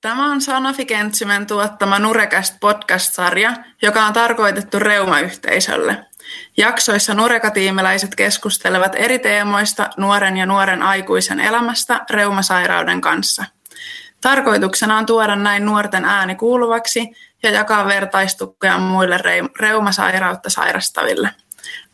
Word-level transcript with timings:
Tämä 0.00 0.32
on 0.32 0.40
Sanofi 0.40 0.84
Kentsymen 0.84 1.46
tuottama 1.46 1.98
Nurekast 1.98 2.54
podcast-sarja, 2.60 3.52
joka 3.82 4.06
on 4.06 4.12
tarkoitettu 4.12 4.78
reumayhteisölle. 4.78 6.04
Jaksoissa 6.56 7.14
nurekatiimiläiset 7.14 8.14
keskustelevat 8.14 8.92
eri 8.94 9.18
teemoista 9.18 9.90
nuoren 9.96 10.36
ja 10.36 10.46
nuoren 10.46 10.82
aikuisen 10.82 11.40
elämästä 11.40 12.00
reumasairauden 12.10 13.00
kanssa. 13.00 13.44
Tarkoituksena 14.20 14.98
on 14.98 15.06
tuoda 15.06 15.36
näin 15.36 15.66
nuorten 15.66 16.04
ääni 16.04 16.34
kuuluvaksi 16.34 17.16
ja 17.42 17.50
jakaa 17.50 17.86
vertaistukea 17.86 18.78
muille 18.78 19.18
reumasairautta 19.60 20.50
sairastaville. 20.50 21.30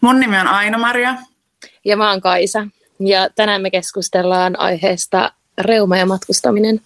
Mun 0.01 0.21
nimi 0.21 0.39
on 0.39 0.49
Aino-Maria. 0.49 1.15
Ja 1.85 1.97
mä 1.97 2.11
oon 2.11 2.21
Kaisa. 2.21 2.67
Ja 3.01 3.31
tänään 3.35 3.63
me 3.63 3.71
keskustellaan 3.71 4.61
aiheesta 4.61 5.33
reuma 5.59 5.97
ja 5.97 6.07
matkustaminen. 6.07 6.81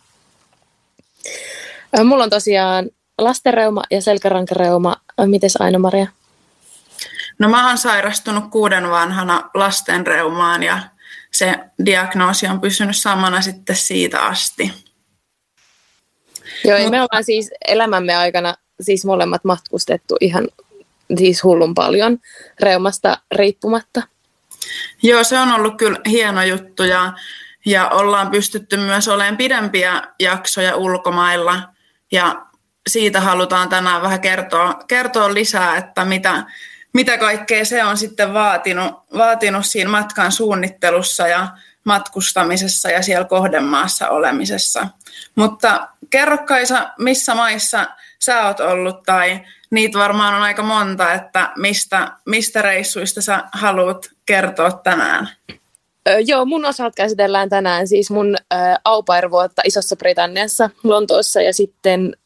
Mulla 2.04 2.24
on 2.24 2.30
tosiaan 2.30 2.90
lastenreuma 3.18 3.82
ja 3.90 4.02
selkärankareuma. 4.02 4.96
Mites 5.26 5.56
Aino-Maria? 5.56 6.06
No 7.38 7.48
mä 7.48 7.68
oon 7.68 7.78
sairastunut 7.78 8.44
kuuden 8.50 8.90
vanhana 8.90 9.50
lastenreumaan 9.54 10.62
ja 10.62 10.80
se 11.30 11.54
diagnoosi 11.86 12.46
on 12.46 12.60
pysynyt 12.60 12.96
samana 12.96 13.40
sitten 13.40 13.76
siitä 13.76 14.22
asti. 14.22 14.72
Joo, 16.64 16.78
Mut... 16.78 16.90
me 16.90 17.00
ollaan 17.00 17.24
siis 17.24 17.50
elämämme 17.68 18.16
aikana 18.16 18.54
siis 18.80 19.04
molemmat 19.04 19.44
matkustettu 19.44 20.16
ihan 20.20 20.48
siis 21.18 21.44
hullun 21.44 21.74
paljon 21.74 22.18
reumasta 22.60 23.18
riippumatta. 23.34 24.02
Joo, 25.02 25.24
se 25.24 25.38
on 25.38 25.52
ollut 25.52 25.76
kyllä 25.76 25.98
hieno 26.08 26.42
juttu 26.42 26.82
ja, 26.82 27.12
ja 27.66 27.88
ollaan 27.88 28.30
pystytty 28.30 28.76
myös 28.76 29.08
olemaan 29.08 29.36
pidempiä 29.36 30.02
jaksoja 30.18 30.76
ulkomailla 30.76 31.62
ja 32.12 32.46
siitä 32.88 33.20
halutaan 33.20 33.68
tänään 33.68 34.02
vähän 34.02 34.20
kertoa, 34.20 34.74
kertoa 34.88 35.34
lisää, 35.34 35.76
että 35.76 36.04
mitä, 36.04 36.44
mitä 36.92 37.18
kaikkea 37.18 37.64
se 37.64 37.84
on 37.84 37.96
sitten 37.96 38.34
vaatinut, 38.34 38.94
vaatinut 39.16 39.66
siinä 39.66 39.90
matkan 39.90 40.32
suunnittelussa 40.32 41.28
ja 41.28 41.48
matkustamisessa 41.84 42.90
ja 42.90 43.02
siellä 43.02 43.24
kohdemaassa 43.24 44.08
olemisessa. 44.08 44.88
Mutta 45.34 45.88
kerro 46.10 46.38
Kaisa, 46.38 46.90
missä 46.98 47.34
maissa 47.34 47.86
sä 48.18 48.46
oot 48.46 48.60
ollut 48.60 49.02
tai 49.02 49.40
niitä 49.70 49.98
varmaan 49.98 50.34
on 50.34 50.42
aika 50.42 50.62
monta, 50.62 51.12
että 51.12 51.52
mistä, 51.56 52.12
mistä 52.26 52.62
reissuista 52.62 53.22
sä 53.22 53.44
haluat 53.52 54.10
kertoa 54.26 54.70
tänään? 54.72 55.28
Joo, 56.18 56.44
mun 56.44 56.64
osalta 56.64 56.94
käsitellään 56.96 57.48
tänään 57.48 57.88
siis 57.88 58.10
mun 58.10 58.36
ö, 58.36 58.56
aupairvuotta 58.84 59.62
Isossa 59.64 59.96
Britanniassa 59.96 60.70
Lontoossa 60.82 61.42
ja 61.42 61.52
sitten 61.52 62.16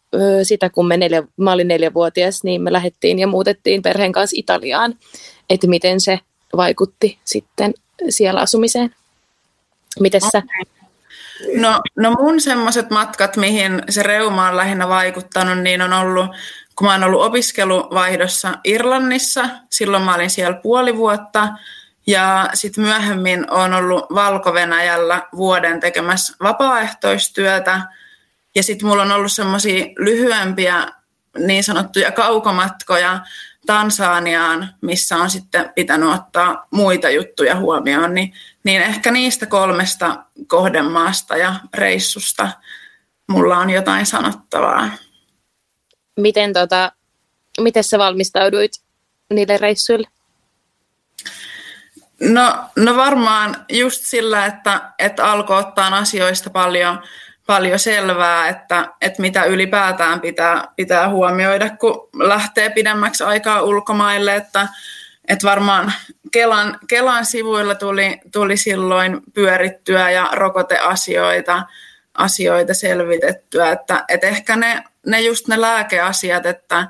sitä 0.43 0.71
kun 0.71 0.89
me 0.89 0.97
neljä, 0.97 1.23
mä 1.37 1.53
olin 1.53 1.69
neljävuotias, 1.69 2.45
niin 2.45 2.63
me 2.63 2.73
lähdettiin 2.73 3.19
ja 3.19 3.27
muutettiin 3.27 3.83
perheen 3.83 4.13
kanssa 4.13 4.35
Italiaan, 4.39 4.95
että 5.51 5.67
miten 5.67 6.01
se 6.01 6.21
vaikutti 6.57 7.19
sitten 7.25 7.75
siellä 8.09 8.41
asumiseen. 8.41 8.95
Miten 10.01 10.21
sä? 10.21 10.43
No, 11.57 11.81
no 11.97 12.11
mun 12.11 12.41
semmoiset 12.41 12.91
matkat, 12.91 13.37
mihin 13.37 13.83
se 13.89 14.03
reuma 14.03 14.49
on 14.49 14.57
lähinnä 14.57 14.89
vaikuttanut, 14.89 15.59
niin 15.59 15.83
on 15.83 15.93
ollut, 15.93 16.27
kun 16.77 16.87
mä 16.87 16.93
oon 16.93 17.05
ollut 17.05 17.23
opiskeluvaihdossa 17.23 18.55
Irlannissa, 18.65 19.49
silloin 19.71 20.03
mä 20.03 20.15
olin 20.15 20.31
siellä 20.31 20.61
puoli 20.63 20.97
vuotta, 20.97 21.49
ja 22.07 22.51
sitten 22.55 22.85
myöhemmin 22.85 23.51
on 23.51 23.75
ollut 23.75 24.05
Valko-Venäjällä 24.15 25.23
vuoden 25.37 25.81
tekemässä 25.81 26.37
vapaaehtoistyötä, 26.43 27.81
ja 28.55 28.63
sitten 28.63 28.89
mulla 28.89 29.03
on 29.03 29.13
ollut 29.13 29.33
semmoisia 29.33 29.87
lyhyempiä 29.99 30.87
niin 31.39 31.65
sanottuja 31.65 32.13
kaukomatkoja 32.13 33.21
Tansaniaan, 33.67 34.75
missä 34.81 35.17
on 35.17 35.31
sitten 35.31 35.73
pitänyt 35.75 36.15
ottaa 36.15 36.67
muita 36.71 37.11
juttuja 37.11 37.57
huomioon, 37.57 38.15
niin, 38.15 38.35
niin 38.65 38.83
ehkä 38.83 39.11
niistä 39.11 39.47
kolmesta 39.47 40.25
kohdemaasta 40.47 41.37
ja 41.37 41.55
reissusta 41.75 42.51
mulla 43.29 43.59
on 43.59 43.71
jotain 43.71 44.07
sanottavaa. 44.07 44.91
Miten, 46.21 46.53
tota, 46.53 46.93
miten 47.61 47.85
sä 47.85 47.99
valmistauduit 47.99 48.73
niille 49.31 49.59
reissuille? 49.59 50.09
No, 52.25 52.65
no 52.77 52.97
varmaan 52.97 53.57
just 53.69 54.05
sillä, 54.05 54.47
että, 54.47 54.81
että 54.99 55.25
alkoi 55.25 55.59
ottaa 55.59 55.99
asioista 55.99 56.51
paljon 56.51 57.03
paljon 57.47 57.79
selvää, 57.79 58.49
että, 58.49 58.89
että 59.01 59.23
mitä 59.23 59.45
ylipäätään 59.45 60.21
pitää, 60.21 60.69
pitää 60.77 61.09
huomioida, 61.09 61.77
kun 61.77 62.09
lähtee 62.19 62.71
pidemmäksi 62.71 63.25
aikaa 63.25 63.63
ulkomaille, 63.63 64.35
että, 64.37 64.69
että 65.29 65.47
varmaan 65.49 65.93
Kelan, 66.33 66.79
Kelan 66.89 67.27
sivuilla 67.27 67.75
tuli, 67.75 68.21
tuli 68.33 68.57
silloin 68.57 69.21
pyörittyä 69.35 70.11
ja 70.11 70.29
rokoteasioita 70.33 71.63
asioita 72.15 72.75
selvitettyä, 72.75 73.71
että, 73.71 74.05
että 74.09 74.27
ehkä 74.27 74.57
ne, 74.57 74.83
ne 75.07 75.21
just 75.21 75.49
ne 75.49 75.61
lääkeasiat, 75.61 76.47
että, 76.47 76.87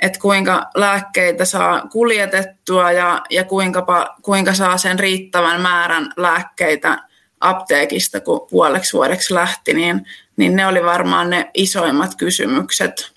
että 0.00 0.18
kuinka 0.18 0.70
lääkkeitä 0.74 1.44
saa 1.44 1.88
kuljetettua 1.92 2.92
ja, 2.92 3.22
ja 3.30 3.44
kuinka, 3.44 4.16
kuinka 4.22 4.54
saa 4.54 4.78
sen 4.78 4.98
riittävän 4.98 5.60
määrän 5.60 6.12
lääkkeitä 6.16 6.98
apteekista, 7.40 8.20
kun 8.20 8.46
puoleksi 8.50 8.92
vuodeksi 8.92 9.34
lähti, 9.34 9.74
niin, 9.74 10.06
niin 10.36 10.56
ne 10.56 10.66
oli 10.66 10.84
varmaan 10.84 11.30
ne 11.30 11.50
isoimmat 11.54 12.10
kysymykset. 12.14 13.12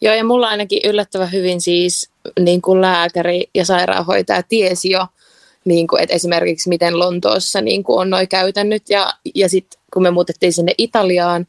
Joo, 0.00 0.14
ja 0.14 0.24
mulla 0.24 0.48
ainakin 0.48 0.80
yllättävän 0.84 1.32
hyvin 1.32 1.60
siis 1.60 2.10
niin 2.40 2.62
kuin 2.62 2.80
lääkäri 2.80 3.50
ja 3.54 3.64
sairaanhoitaja 3.64 4.42
tiesi 4.42 4.90
jo, 4.90 5.06
niin 5.64 5.86
kuin, 5.86 6.02
että 6.02 6.14
esimerkiksi 6.14 6.68
miten 6.68 6.98
Lontoossa 6.98 7.60
niin 7.60 7.84
kuin 7.84 7.98
on 7.98 8.10
noin 8.10 8.28
käytännöt. 8.28 8.82
Ja, 8.88 9.14
ja 9.34 9.48
sitten 9.48 9.80
kun 9.94 10.02
me 10.02 10.10
muutettiin 10.10 10.52
sinne 10.52 10.74
Italiaan, 10.78 11.46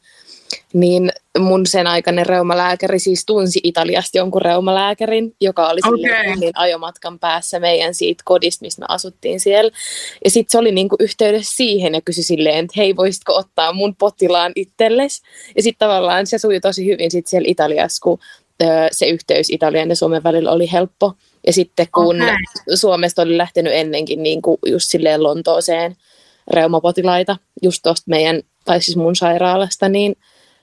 niin 0.72 1.12
mun 1.38 1.66
sen 1.66 1.86
aikainen 1.86 2.26
reumalääkäri 2.26 2.98
siis 2.98 3.26
tunsi 3.26 3.60
Italiasta 3.62 4.18
jonkun 4.18 4.42
reumalääkärin, 4.42 5.34
joka 5.40 5.68
oli 5.68 5.80
okay. 5.88 6.36
niin 6.36 6.52
ajomatkan 6.54 7.18
päässä 7.18 7.60
meidän 7.60 7.94
siitä 7.94 8.22
kodista, 8.24 8.64
mistä 8.64 8.80
me 8.80 8.86
asuttiin 8.88 9.40
siellä. 9.40 9.70
Ja 10.24 10.30
sitten 10.30 10.52
se 10.52 10.58
oli 10.58 10.72
niinku 10.72 10.96
yhteydessä 11.00 11.56
siihen 11.56 11.94
ja 11.94 12.00
kysyi 12.00 12.24
silleen, 12.24 12.64
että 12.64 12.74
hei, 12.76 12.96
voisitko 12.96 13.34
ottaa 13.34 13.72
mun 13.72 13.96
potilaan 13.96 14.52
itsellesi? 14.54 15.22
Ja 15.56 15.62
sitten 15.62 15.88
tavallaan 15.88 16.26
se 16.26 16.38
sujui 16.38 16.60
tosi 16.60 16.86
hyvin 16.86 17.10
sit 17.10 17.26
siellä 17.26 17.48
Italiassa, 17.48 18.02
kun 18.02 18.18
se 18.92 19.06
yhteys 19.06 19.50
Italian 19.50 19.88
ja 19.88 19.96
Suomen 19.96 20.22
välillä 20.22 20.50
oli 20.50 20.72
helppo. 20.72 21.12
Ja 21.46 21.52
sitten 21.52 21.86
kun 21.94 22.22
okay. 22.22 22.36
Suomesta 22.74 23.22
oli 23.22 23.36
lähtenyt 23.36 23.72
ennenkin 23.72 24.22
niin 24.22 24.42
kuin 24.42 24.58
just 24.66 24.90
silleen 24.90 25.22
Lontooseen 25.22 25.96
reumapotilaita, 26.50 27.36
just 27.62 27.82
tuosta 27.82 28.04
meidän, 28.06 28.42
tai 28.64 28.80
siis 28.80 28.96
mun 28.96 29.16
sairaalasta, 29.16 29.88
niin 29.88 30.16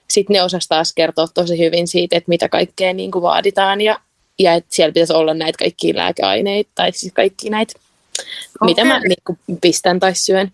sitten 0.08 0.34
ne 0.34 0.42
osasi 0.42 0.68
taas 0.68 0.92
kertoa 0.92 1.26
tosi 1.34 1.58
hyvin 1.58 1.88
siitä, 1.88 2.16
että 2.16 2.28
mitä 2.28 2.48
kaikkea 2.48 2.92
niin 2.92 3.10
kuin 3.10 3.22
vaaditaan 3.22 3.80
ja, 3.80 4.00
ja 4.38 4.54
että 4.54 4.74
siellä 4.74 4.92
pitäisi 4.92 5.12
olla 5.12 5.34
näitä 5.34 5.58
kaikkia 5.58 5.96
lääkeaineita 5.96 6.70
tai 6.74 6.92
siis 6.92 7.12
kaikki 7.12 7.50
näitä, 7.50 7.74
okay. 8.18 8.66
mitä 8.66 8.84
mä 8.84 9.00
niin 9.00 9.22
kuin 9.24 9.38
pistän 9.60 10.00
tai 10.00 10.14
syön 10.14 10.52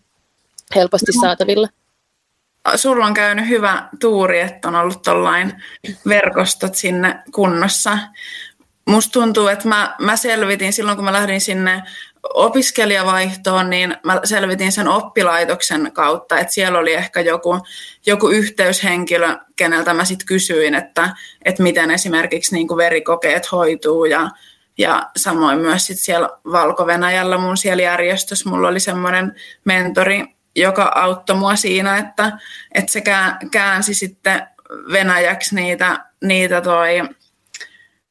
helposti 0.74 1.12
no. 1.14 1.20
saatavilla. 1.20 1.68
Sulla 2.76 3.06
on 3.06 3.14
käynyt 3.14 3.48
hyvä 3.48 3.88
tuuri, 4.00 4.40
että 4.40 4.68
on 4.68 4.74
ollut 4.74 5.02
tollain 5.02 5.62
verkostot 6.08 6.74
sinne 6.74 7.22
kunnossa. 7.34 7.98
Musta 8.86 9.12
tuntuu, 9.12 9.46
että 9.48 9.68
mä, 9.68 9.94
mä 9.98 10.16
selvitin 10.16 10.72
silloin, 10.72 10.96
kun 10.96 11.04
mä 11.04 11.12
lähdin 11.12 11.40
sinne 11.40 11.82
opiskelijavaihtoon, 12.22 13.71
niin 13.71 13.97
mä 14.04 14.21
selvitin 14.24 14.72
sen 14.72 14.89
oppilaitoksen 14.89 15.91
kautta, 15.92 16.39
että 16.39 16.53
siellä 16.53 16.78
oli 16.78 16.94
ehkä 16.94 17.21
joku, 17.21 17.59
joku 18.06 18.28
yhteyshenkilö, 18.28 19.36
keneltä 19.56 19.94
mä 19.94 20.04
sitten 20.04 20.27
kysyin, 20.27 20.74
että, 20.74 21.16
että 21.44 21.62
miten 21.62 21.91
esimerkiksi 21.91 22.54
niin 22.54 22.68
verikokeet 22.77 23.53
hoituu 23.53 24.04
ja, 24.04 24.30
ja 24.78 25.10
samoin 25.16 25.59
myös 25.59 25.86
sit 25.86 25.98
siellä 25.98 26.28
Valko-Venäjällä 26.53 27.39
mun 27.39 27.56
siellä 27.56 27.83
järjestössä 27.83 28.50
mulla 28.50 28.68
oli 28.68 28.80
semmoinen 28.80 29.34
mentori, 29.65 30.24
joka 30.56 30.92
auttoi 30.94 31.36
mua 31.36 31.56
siinä, 31.56 31.98
että, 31.98 32.39
että 32.74 32.92
se 32.92 33.03
käänsi 33.50 33.94
sitten 33.94 34.47
venäjäksi 34.92 35.54
niitä, 35.54 36.04
niitä 36.24 36.60
toi 36.60 37.03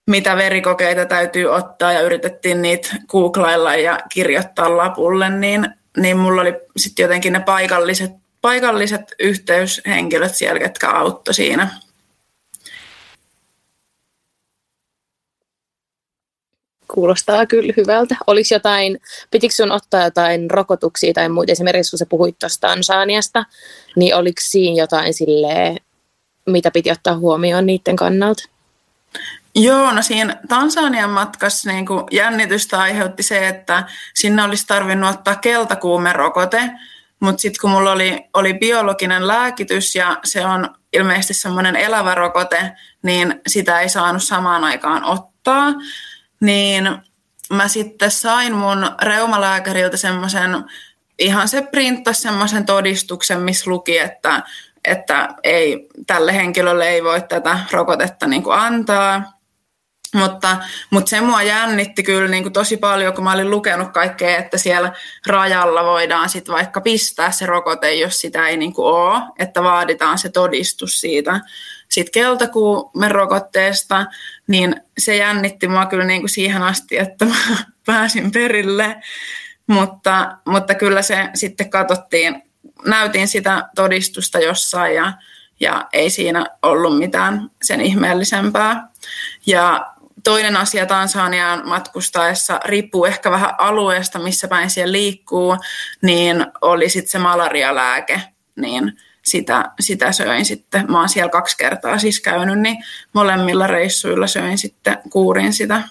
mitä 0.10 0.36
verikokeita 0.36 1.06
täytyy 1.06 1.46
ottaa 1.46 1.94
ja 1.94 2.02
yritettiin 2.02 2.62
niitä 2.62 2.90
googlailla 3.08 3.76
ja 3.76 4.00
kirjoittaa 4.14 4.78
lapulle, 4.78 5.30
niin, 5.30 5.70
niin 5.98 6.18
mulla 6.18 6.42
oli 6.42 6.54
sitten 6.78 7.04
jotenkin 7.04 7.34
ne 7.34 7.40
paikalliset, 7.40 8.12
paikalliset 8.42 9.02
yhteyshenkilöt 9.20 10.36
siellä, 10.36 10.62
jotka 10.62 10.90
auttoi 10.90 11.34
siinä. 11.34 11.70
Kuulostaa 16.94 17.46
kyllä 17.46 17.74
hyvältä. 17.78 18.16
Olisi 18.28 18.54
jotain, 18.54 19.00
pitikö 19.32 19.54
sun 19.54 19.72
ottaa 19.72 20.04
jotain 20.04 20.52
rokotuksia 20.52 21.14
tai 21.14 21.30
muita, 21.30 21.52
esimerkiksi 21.52 21.92
kun 21.92 21.98
sä 21.98 22.06
puhuit 22.06 22.40
tuosta 22.40 22.68
Tansaniasta, 22.68 23.46
niin 23.96 24.16
oliko 24.16 24.42
siinä 24.42 24.82
jotain 24.82 25.14
silleen, 25.14 25.78
mitä 26.46 26.72
piti 26.72 26.92
ottaa 26.92 27.18
huomioon 27.18 27.66
niiden 27.66 27.96
kannalta? 27.96 28.44
Joo, 29.56 29.92
no 29.92 30.02
siinä 30.02 30.38
Tansanian 30.50 31.10
matkassa 31.10 31.72
niin 31.72 31.86
kuin 31.86 32.04
jännitystä 32.12 32.80
aiheutti 32.80 33.24
se, 33.24 33.48
että 33.48 33.84
sinne 34.16 34.44
olisi 34.44 34.68
tarvinnut 34.68 35.10
ottaa 35.10 35.36
keltakuumerokote, 35.36 36.72
mutta 37.20 37.42
sitten 37.42 37.62
kun 37.62 37.70
mulla 37.70 37.92
oli, 37.92 38.26
oli 38.34 38.54
biologinen 38.54 39.28
lääkitys 39.28 39.96
ja 39.96 40.18
se 40.24 40.46
on 40.46 40.76
ilmeisesti 40.94 41.34
semmoinen 41.34 41.76
elävä 41.76 42.16
rokote, 42.16 42.72
niin 43.04 43.42
sitä 43.48 43.80
ei 43.80 43.90
saanut 43.90 44.24
samaan 44.24 44.64
aikaan 44.64 45.04
ottaa, 45.04 45.74
niin 46.40 46.90
mä 47.54 47.68
sitten 47.68 48.12
sain 48.12 48.56
mun 48.56 48.92
reumalääkäriltä 49.02 49.98
semmoisen, 49.98 50.64
ihan 51.20 51.48
se 51.48 51.62
printtasi 51.62 52.22
semmoisen 52.22 52.66
todistuksen, 52.66 53.42
missä 53.42 53.72
luki, 53.72 53.98
että, 53.98 54.44
että 54.86 55.30
ei, 55.44 55.88
tälle 56.08 56.36
henkilölle 56.36 56.90
ei 56.90 57.04
voi 57.04 57.22
tätä 57.22 57.60
rokotetta 57.72 58.28
niin 58.28 58.44
kuin 58.44 58.58
antaa. 58.58 59.39
Mutta, 60.14 60.58
mutta 60.90 61.10
se 61.10 61.22
mua 61.22 61.42
jännitti 61.42 62.04
kyllä 62.04 62.28
niin 62.28 62.44
kuin 62.44 62.54
tosi 62.54 62.78
paljon, 62.78 63.14
kun 63.14 63.24
mä 63.24 63.32
olin 63.34 63.50
lukenut 63.50 63.92
kaikkea, 63.92 64.38
että 64.38 64.58
siellä 64.58 64.94
rajalla 65.28 65.84
voidaan 65.84 66.30
sitten 66.30 66.56
vaikka 66.56 66.82
pistää 66.82 67.32
se 67.32 67.46
rokote, 67.46 67.94
jos 67.94 68.22
sitä 68.22 68.48
ei 68.48 68.58
niin 68.58 68.74
kuin 68.74 68.86
ole, 68.86 69.22
että 69.40 69.64
vaaditaan 69.64 70.18
se 70.18 70.30
todistus 70.30 71.02
siitä 71.02 71.42
sit 71.90 72.10
keltakuumen 72.10 73.12
rokotteesta, 73.12 74.06
niin 74.48 74.76
se 74.98 75.16
jännitti 75.16 75.68
mua 75.68 75.86
kyllä 75.86 76.06
niin 76.06 76.22
kuin 76.22 76.30
siihen 76.30 76.64
asti, 76.64 76.98
että 76.98 77.26
mä 77.26 77.36
pääsin 77.86 78.32
perille. 78.32 78.96
Mutta, 79.68 80.38
mutta 80.46 80.76
kyllä 80.76 81.02
se 81.02 81.30
sitten 81.34 81.70
katsottiin, 81.70 82.44
näytin 82.86 83.28
sitä 83.28 83.70
todistusta 83.76 84.40
jossain 84.40 84.96
ja, 84.96 85.14
ja 85.60 85.88
ei 85.94 86.10
siinä 86.10 86.46
ollut 86.64 86.98
mitään 86.98 87.52
sen 87.62 87.82
ihmeellisempää. 87.82 88.88
Ja 89.46 89.94
toinen 90.24 90.58
asia 90.58 90.86
Tansaniaan 90.86 91.68
matkustaessa, 91.68 92.60
riippuu 92.66 93.06
ehkä 93.06 93.32
vähän 93.32 93.50
alueesta, 93.58 94.20
missä 94.20 94.48
päin 94.48 94.70
siellä 94.70 94.92
liikkuu, 94.92 95.58
niin 96.02 96.46
oli 96.62 96.90
sitten 96.90 97.12
se 97.12 97.20
malarialääke, 97.20 98.22
niin 98.56 98.94
sitä, 99.26 99.72
sitä 99.80 100.12
söin 100.12 100.46
sitten. 100.46 100.92
Mä 100.92 101.00
oon 101.00 101.10
siellä 101.10 101.30
kaksi 101.30 101.58
kertaa 101.58 101.98
siis 101.98 102.20
käynyt, 102.20 102.60
niin 102.60 102.78
molemmilla 103.14 103.68
reissuilla 103.68 104.28
söin 104.28 104.58
sitten 104.58 104.98
kuurin 105.12 105.54
sitä 105.54 105.82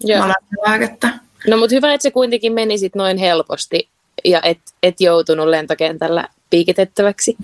Joo. 0.00 0.20
malarialääkettä. 0.20 1.08
No 1.46 1.56
mutta 1.56 1.74
hyvä, 1.74 1.94
että 1.94 2.02
se 2.02 2.10
kuitenkin 2.10 2.52
meni 2.52 2.78
sitten 2.78 3.00
noin 3.00 3.18
helposti 3.18 3.88
ja 4.24 4.40
et, 4.42 4.58
et 4.82 5.00
joutunut 5.00 5.48
lentokentällä 5.48 6.28
piikitettäväksi. 6.50 7.36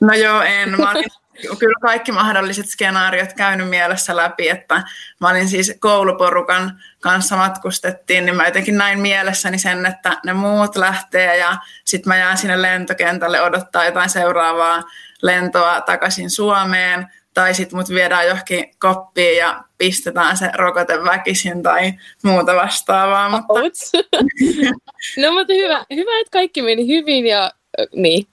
No 0.00 0.14
joo, 0.14 0.42
en. 0.42 0.80
Mä 0.80 0.90
olin 0.90 1.04
kyllä 1.58 1.78
kaikki 1.82 2.12
mahdolliset 2.12 2.66
skenaariot 2.66 3.32
käynyt 3.32 3.68
mielessä 3.68 4.16
läpi, 4.16 4.48
että 4.48 4.82
mä 5.20 5.28
olin 5.28 5.48
siis 5.48 5.76
kouluporukan 5.80 6.80
kanssa 7.00 7.36
matkustettiin, 7.36 8.26
niin 8.26 8.36
mä 8.36 8.46
jotenkin 8.46 8.78
näin 8.78 9.00
mielessäni 9.00 9.58
sen, 9.58 9.86
että 9.86 10.20
ne 10.24 10.32
muut 10.32 10.76
lähtee 10.76 11.36
ja 11.36 11.56
sitten 11.84 12.08
mä 12.08 12.16
jään 12.16 12.38
sinne 12.38 12.62
lentokentälle 12.62 13.42
odottaa 13.42 13.84
jotain 13.84 14.10
seuraavaa 14.10 14.82
lentoa 15.22 15.80
takaisin 15.80 16.30
Suomeen, 16.30 17.06
tai 17.36 17.54
sitten 17.54 17.78
mut 17.78 17.88
viedään 17.88 18.26
johonkin 18.26 18.70
koppiin 18.78 19.36
ja 19.36 19.64
pistetään 19.78 20.36
se 20.36 20.50
rokote 20.54 21.04
väkisin 21.04 21.62
tai 21.62 21.92
muuta 22.22 22.54
vastaavaa. 22.54 23.28
Mutta... 23.28 23.52
no 25.22 25.32
mutta 25.32 25.52
hyvä, 25.52 25.84
hyvä, 25.94 26.20
että 26.20 26.30
kaikki 26.32 26.62
meni 26.62 26.86
hyvin 26.86 27.26
ja 27.26 27.52
niin. 27.94 28.26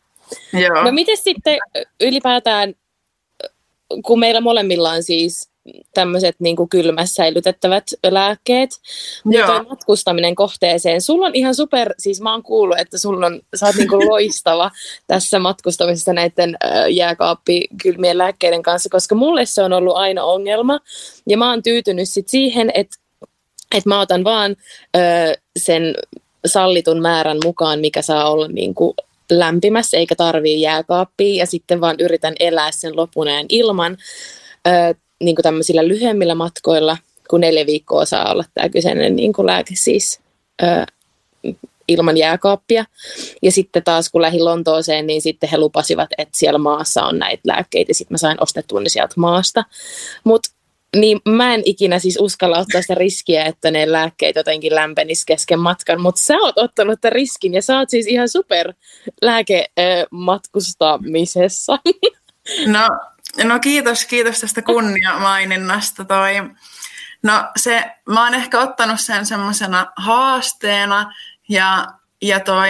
Joo. 0.53 0.83
No 0.83 0.91
miten 0.91 1.17
sitten 1.17 1.57
ylipäätään 2.01 2.73
kun 4.05 4.19
meillä 4.19 4.41
molemmilla 4.41 4.91
on 4.91 5.03
siis 5.03 5.49
tämmöiset 5.93 6.35
niin 6.39 6.69
kylmässä 6.69 7.13
säilytettävät 7.13 7.83
lääkkeet, 8.09 8.69
toi 9.45 9.65
matkustaminen 9.65 10.35
kohteeseen, 10.35 11.01
sulla 11.01 11.25
on 11.25 11.35
ihan 11.35 11.55
super, 11.55 11.93
siis 11.99 12.21
mä 12.21 12.31
oon 12.31 12.43
kuullut, 12.43 12.79
että 12.79 12.97
sulla 12.97 13.25
on, 13.25 13.41
sä 13.55 13.65
oot 13.65 13.75
niin 13.75 13.89
kuin 13.89 14.07
loistava 14.09 14.71
tässä 15.07 15.39
matkustamisessa 15.39 16.13
näiden 16.13 16.57
jääkaappikylmien 16.89 18.17
lääkkeiden 18.17 18.63
kanssa, 18.63 18.89
koska 18.89 19.15
mulle 19.15 19.45
se 19.45 19.63
on 19.63 19.73
ollut 19.73 19.95
aina 19.95 20.23
ongelma, 20.23 20.79
ja 21.27 21.37
mä 21.37 21.49
oon 21.49 21.63
tyytynyt 21.63 22.09
sit 22.09 22.29
siihen, 22.29 22.71
että 22.73 22.97
että 23.77 23.89
mä 23.89 23.99
otan 23.99 24.23
vaan 24.23 24.55
ö, 24.95 24.99
sen 25.57 25.95
sallitun 26.45 27.01
määrän 27.01 27.37
mukaan, 27.43 27.79
mikä 27.79 28.01
saa 28.01 28.31
olla 28.31 28.47
niin 28.47 28.75
kuin 28.75 28.93
lämpimässä 29.31 29.97
eikä 29.97 30.15
tarvii 30.15 30.61
jääkaappia 30.61 31.35
ja 31.35 31.45
sitten 31.45 31.81
vaan 31.81 31.95
yritän 31.99 32.33
elää 32.39 32.71
sen 32.71 32.95
lopuneen 32.95 33.45
ilman 33.49 33.97
ö, 34.67 34.95
niin 35.23 35.35
kuin 35.35 35.43
tämmöisillä 35.43 35.87
lyhyemmillä 35.87 36.35
matkoilla, 36.35 36.97
kun 37.29 37.41
neljä 37.41 37.65
viikkoa 37.65 38.05
saa 38.05 38.31
olla 38.31 38.43
tämä 38.53 38.69
kyseinen 38.69 39.15
niin 39.15 39.33
kuin 39.33 39.45
lääke 39.45 39.73
siis 39.75 40.19
ö, 40.63 40.85
ilman 41.87 42.17
jääkaappia. 42.17 42.85
Ja 43.41 43.51
sitten 43.51 43.83
taas 43.83 44.09
kun 44.09 44.21
lähdin 44.21 44.45
Lontooseen, 44.45 45.07
niin 45.07 45.21
sitten 45.21 45.49
he 45.49 45.57
lupasivat, 45.57 46.09
että 46.17 46.37
siellä 46.37 46.59
maassa 46.59 47.03
on 47.03 47.19
näitä 47.19 47.41
lääkkeitä 47.45 47.93
sitten 47.93 48.13
mä 48.13 48.17
sain 48.17 48.43
ostettua 48.43 48.81
ne 48.81 48.89
sieltä 48.89 49.13
maasta. 49.17 49.65
Mutta 50.23 50.49
niin 50.95 51.19
mä 51.29 51.53
en 51.53 51.61
ikinä 51.65 51.99
siis 51.99 52.17
uskalla 52.21 52.57
ottaa 52.57 52.81
sitä 52.81 52.95
riskiä, 52.95 53.45
että 53.45 53.71
ne 53.71 53.91
lääkkeet 53.91 54.35
jotenkin 54.35 54.75
lämpenis 54.75 55.25
kesken 55.25 55.59
matkan, 55.59 56.01
mutta 56.01 56.21
sä 56.21 56.37
oot 56.37 56.57
ottanut 56.57 57.01
tämän 57.01 57.11
riskin 57.11 57.53
ja 57.53 57.61
sä 57.61 57.77
oot 57.77 57.89
siis 57.89 58.07
ihan 58.07 58.29
super 58.29 58.73
lääkematkustamisessa. 59.21 61.79
No, 62.65 62.87
no 63.43 63.59
kiitos, 63.59 64.05
kiitos 64.05 64.39
tästä 64.39 64.61
kunniamaininnasta 64.61 66.05
toi. 66.05 66.33
No 67.23 67.45
se, 67.55 67.83
mä 68.09 68.23
oon 68.23 68.33
ehkä 68.33 68.59
ottanut 68.59 68.99
sen 68.99 69.25
semmoisena 69.25 69.91
haasteena 69.95 71.13
ja, 71.49 71.87
ja 72.21 72.39
toi 72.39 72.69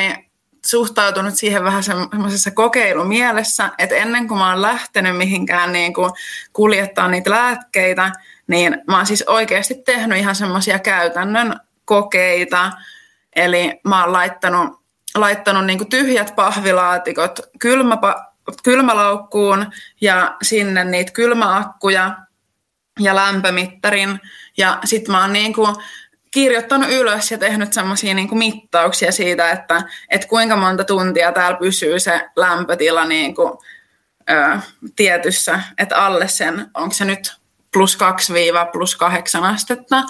suhtautunut 0.66 1.36
siihen 1.36 1.64
vähän 1.64 1.84
semmoisessa 1.84 2.52
kokeilumielessä, 2.52 3.70
että 3.78 3.96
ennen 3.96 4.28
kuin 4.28 4.38
mä 4.38 4.50
oon 4.50 4.62
lähtenyt 4.62 5.18
mihinkään 5.18 5.74
niin 5.74 5.94
kuin 5.94 6.12
kuljettaa 6.54 7.08
niitä 7.08 7.30
lääkkeitä, 7.30 8.12
niin 8.48 8.78
mä 8.88 8.98
oon 8.98 9.06
siis 9.06 9.24
oikeasti 9.28 9.76
tehnyt 9.86 10.18
ihan 10.18 10.36
semmoisia 10.36 10.80
käytännön 10.80 11.60
kokeita. 11.86 12.72
Eli 13.36 13.80
mä 13.88 14.04
oon 14.04 14.14
laittanut, 14.14 14.82
laittanut 15.16 15.66
niin 15.66 15.78
kuin 15.78 15.90
tyhjät 15.90 16.36
pahvilaatikot 16.36 17.40
kylmäpa, 17.60 18.34
kylmälaukkuun 18.64 19.72
ja 20.02 20.38
sinne 20.42 20.84
niitä 20.84 21.12
kylmäakkuja 21.12 22.18
ja 23.00 23.16
lämpömittarin. 23.16 24.20
Ja 24.58 24.80
sitten 24.86 25.12
mä 25.12 25.22
oon 25.22 25.34
niin 25.34 25.54
kuin 25.54 25.76
kirjoittanut 26.34 26.90
ylös 26.92 27.32
ja 27.32 27.38
tehnyt 27.38 27.74
semmoisia 27.74 28.14
niin 28.14 28.38
mittauksia 28.38 29.12
siitä, 29.12 29.52
että, 29.52 29.84
että 30.10 30.28
kuinka 30.28 30.56
monta 30.56 30.84
tuntia 30.84 31.32
täällä 31.32 31.58
pysyy 31.58 32.00
se 32.00 32.30
lämpötila 32.36 33.06
niin 33.06 33.36
kuin, 33.36 33.54
ö, 34.30 34.58
tietyssä, 34.96 35.60
että 35.78 35.98
alle 36.06 36.28
sen, 36.28 36.66
onko 36.74 36.94
se 36.94 37.06
nyt 37.06 37.34
plus 37.74 37.98
2 37.98 38.34
plus 38.72 38.96
8 38.96 39.44
astetta, 39.44 40.04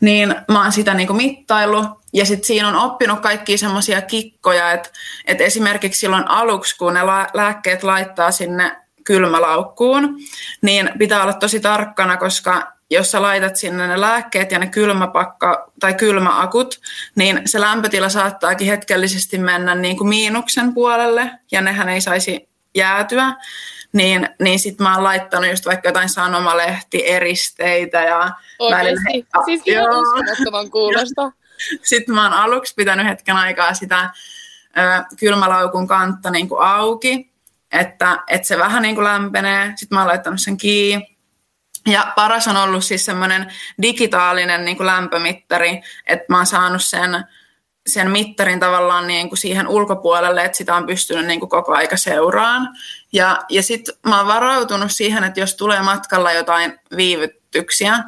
niin 0.00 0.34
mä 0.48 0.62
oon 0.62 0.72
sitä 0.72 0.94
niin 0.94 1.06
kuin 1.06 1.16
mittailu 1.16 1.84
ja 2.12 2.26
sitten 2.26 2.46
siinä 2.46 2.68
on 2.68 2.76
oppinut 2.76 3.20
kaikkia 3.20 3.58
semmoisia 3.58 4.02
kikkoja, 4.02 4.72
että, 4.72 4.90
että 5.26 5.44
esimerkiksi 5.44 6.00
silloin 6.00 6.28
aluksi, 6.28 6.76
kun 6.76 6.94
ne 6.94 7.00
lääkkeet 7.34 7.82
laittaa 7.82 8.30
sinne 8.30 8.76
kylmälaukkuun, 9.04 10.18
niin 10.62 10.90
pitää 10.98 11.22
olla 11.22 11.32
tosi 11.32 11.60
tarkkana, 11.60 12.16
koska 12.16 12.72
jos 12.92 13.10
sä 13.10 13.22
laitat 13.22 13.56
sinne 13.56 13.86
ne 13.86 14.00
lääkkeet 14.00 14.52
ja 14.52 14.58
ne 14.58 14.66
kylmäpakka 14.66 15.72
tai 15.80 15.94
kylmäakut, 15.94 16.80
niin 17.14 17.42
se 17.44 17.60
lämpötila 17.60 18.08
saattaakin 18.08 18.66
hetkellisesti 18.66 19.38
mennä 19.38 19.74
niin 19.74 19.96
kuin 19.96 20.08
miinuksen 20.08 20.74
puolelle 20.74 21.30
ja 21.52 21.60
nehän 21.60 21.88
ei 21.88 22.00
saisi 22.00 22.48
jäätyä. 22.74 23.34
Niin, 23.92 24.28
niin 24.40 24.58
sitten 24.58 24.84
mä 24.84 24.94
oon 24.94 25.04
laittanut 25.04 25.50
just 25.50 25.66
vaikka 25.66 25.88
jotain 25.88 26.08
sanomalehti, 26.08 27.08
eristeitä 27.08 28.02
ja 28.02 28.30
Oikeasti? 28.58 29.26
Siis 29.44 29.62
ihan 29.66 29.90
uskomattoman 29.98 30.70
kuulosta. 30.70 31.32
Sitten 31.82 32.14
mä 32.14 32.22
oon 32.22 32.32
aluksi 32.32 32.74
pitänyt 32.74 33.06
hetken 33.06 33.36
aikaa 33.36 33.74
sitä 33.74 34.10
ö, 34.78 35.04
kylmälaukun 35.18 35.88
kantta 35.88 36.30
niin 36.30 36.48
kuin 36.48 36.62
auki, 36.62 37.30
että, 37.72 38.18
että 38.28 38.48
se 38.48 38.58
vähän 38.58 38.82
niin 38.82 38.94
kuin 38.94 39.04
lämpenee. 39.04 39.72
Sitten 39.76 39.96
mä 39.96 40.00
oon 40.00 40.08
laittanut 40.08 40.40
sen 40.40 40.56
kiinni 40.56 41.11
ja 41.86 42.12
paras 42.16 42.48
on 42.48 42.56
ollut 42.56 42.84
siis 42.84 43.04
semmoinen 43.04 43.52
digitaalinen 43.82 44.64
niin 44.64 44.76
kuin 44.76 44.86
lämpömittari, 44.86 45.82
että 46.06 46.24
mä 46.28 46.36
oon 46.36 46.46
saanut 46.46 46.82
sen, 46.82 47.24
sen 47.86 48.10
mittarin 48.10 48.60
tavallaan 48.60 49.06
niin 49.06 49.28
kuin 49.28 49.38
siihen 49.38 49.68
ulkopuolelle, 49.68 50.44
että 50.44 50.58
sitä 50.58 50.74
on 50.74 50.86
pystynyt 50.86 51.26
niin 51.26 51.40
kuin 51.40 51.50
koko 51.50 51.72
aika 51.72 51.96
seuraan. 51.96 52.68
Ja, 53.12 53.38
ja 53.48 53.62
sitten 53.62 53.94
mä 54.06 54.18
oon 54.18 54.26
varautunut 54.26 54.92
siihen, 54.92 55.24
että 55.24 55.40
jos 55.40 55.54
tulee 55.54 55.82
matkalla 55.82 56.32
jotain 56.32 56.78
viivytyksiä, 56.96 57.98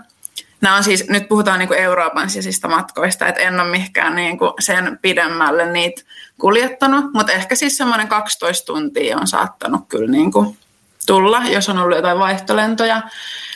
nämä 0.65 0.77
on 0.77 0.85
siis, 0.85 1.09
nyt 1.09 1.29
puhutaan 1.29 1.59
niin 1.59 1.69
kuin 1.69 1.81
Euroopan 1.81 2.31
sisistä 2.31 2.69
matkoista, 2.69 3.27
että 3.27 3.41
en 3.41 3.61
ole 3.61 3.71
mihinkään 3.71 4.15
niin 4.15 4.39
sen 4.61 4.99
pidemmälle 5.03 5.73
niitä 5.73 6.03
kuljettanut, 6.41 7.13
mutta 7.13 7.33
ehkä 7.33 7.55
siis 7.55 7.77
semmoinen 7.77 8.09
12 8.09 8.67
tuntia 8.67 9.19
on 9.19 9.27
saattanut 9.27 9.89
kyllä 9.89 10.11
niin 10.11 10.33
kuin 10.33 10.59
tulla, 11.07 11.43
jos 11.49 11.69
on 11.69 11.79
ollut 11.79 11.97
jotain 11.97 12.19
vaihtolentoja. 12.19 13.03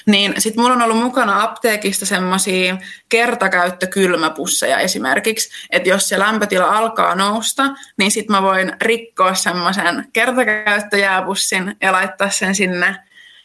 Niin 0.07 0.35
sitten 0.39 0.63
mulla 0.65 0.75
on 0.75 0.83
ollut 0.83 1.03
mukana 1.03 1.43
apteekista 1.43 2.07
semmoisia 2.07 2.77
kertakäyttökylmäpusseja 3.09 4.79
esimerkiksi, 4.79 5.51
että 5.71 5.89
jos 5.89 6.09
se 6.09 6.19
lämpötila 6.19 6.79
alkaa 6.79 7.15
nousta, 7.15 7.63
niin 7.97 8.11
sitten 8.11 8.37
mä 8.37 8.43
voin 8.43 8.73
rikkoa 8.83 9.35
semmoisen 9.35 10.09
kertakäyttöjääpussin 10.13 11.77
ja 11.83 11.93
laittaa 11.93 12.31
sen 12.31 12.55
sinne 12.55 12.97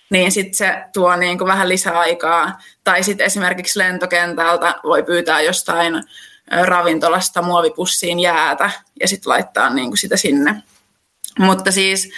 niin 0.10 0.32
sitten 0.32 0.58
se 0.58 0.84
tuo 0.94 1.16
niin 1.16 1.38
kuin 1.38 1.48
vähän 1.48 1.70
lisäaikaa. 1.70 2.60
Tai 2.84 3.04
sitten 3.04 3.26
esimerkiksi 3.26 3.80
lentokentältä 3.80 4.76
voi 4.84 5.04
pyytää 5.04 5.42
jostain 5.42 6.04
ravintolasta 6.64 7.42
muovipussiin 7.42 8.20
jäätä 8.20 8.72
ja 9.00 9.08
sitten 9.08 9.30
laittaa 9.30 9.70
niin 9.70 9.88
kuin 9.88 9.98
sitä 9.98 10.18
sinne. 10.18 10.64
Mutta 11.40 11.72
siis 11.72 12.12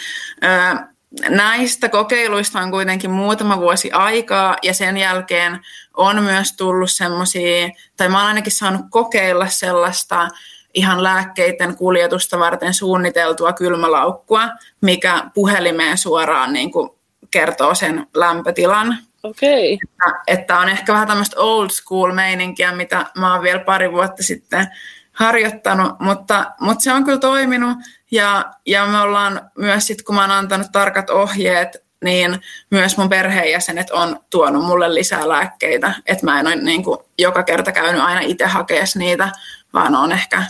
näistä 1.30 1.90
kokeiluista 1.90 2.60
on 2.60 2.72
kuitenkin 2.72 3.12
muutama 3.12 3.58
vuosi 3.58 3.92
aikaa 3.92 4.58
ja 4.64 4.74
sen 4.74 4.98
jälkeen 4.98 5.60
on 5.94 6.24
myös 6.24 6.54
tullut 6.58 6.92
semmoisia, 6.92 7.70
tai 7.98 8.10
mä 8.10 8.18
oon 8.18 8.28
ainakin 8.28 8.52
saanut 8.52 8.86
kokeilla 8.90 9.48
sellaista 9.48 10.30
ihan 10.74 11.04
lääkkeiden 11.04 11.76
kuljetusta 11.76 12.40
varten 12.40 12.74
suunniteltua 12.74 13.54
kylmälaukkua, 13.54 14.50
mikä 14.82 15.24
puhelimeen 15.34 15.98
suoraan 15.98 16.54
niin 16.54 16.72
kuin 16.72 16.90
kertoo 17.32 17.76
sen 17.76 18.08
lämpötilan. 18.16 18.98
Okay. 19.24 19.74
Että, 19.74 20.22
että 20.28 20.60
on 20.60 20.70
ehkä 20.70 20.94
vähän 20.94 21.08
tämmöistä 21.08 21.40
old 21.40 21.70
school 21.70 22.14
meininkiä, 22.14 22.72
mitä 22.72 23.06
mä 23.18 23.34
oon 23.34 23.44
vielä 23.44 23.60
pari 23.60 23.92
vuotta 23.92 24.24
sitten 24.24 24.68
harjoittanut, 25.12 26.00
mutta, 26.00 26.52
mutta 26.60 26.84
se 26.84 26.94
on 26.94 27.04
kyllä 27.04 27.20
toiminut 27.20 27.78
ja, 28.12 28.54
ja 28.66 28.86
me 28.86 29.00
ollaan 29.00 29.52
myös 29.58 29.88
sitten, 29.88 30.06
kun 30.06 30.16
mä 30.16 30.22
oon 30.22 30.32
antanut 30.32 30.68
tarkat 30.72 31.10
ohjeet, 31.10 31.86
niin 32.04 32.42
myös 32.70 32.98
mun 32.98 33.10
perheenjäsenet 33.10 33.92
on 33.92 34.20
tuonut 34.30 34.66
mulle 34.66 34.94
lisää 34.94 35.30
lääkkeitä, 35.30 35.94
että 36.06 36.26
mä 36.26 36.40
en 36.40 36.48
ole 36.48 36.56
niin 36.56 36.84
kuin 36.84 37.00
joka 37.18 37.44
kerta 37.44 37.72
käynyt 37.72 38.02
aina 38.02 38.22
itse 38.22 38.46
hakeessa 38.46 39.00
niitä, 39.00 39.30
vaan 39.74 39.96
on 39.96 40.12
ehkä 40.12 40.44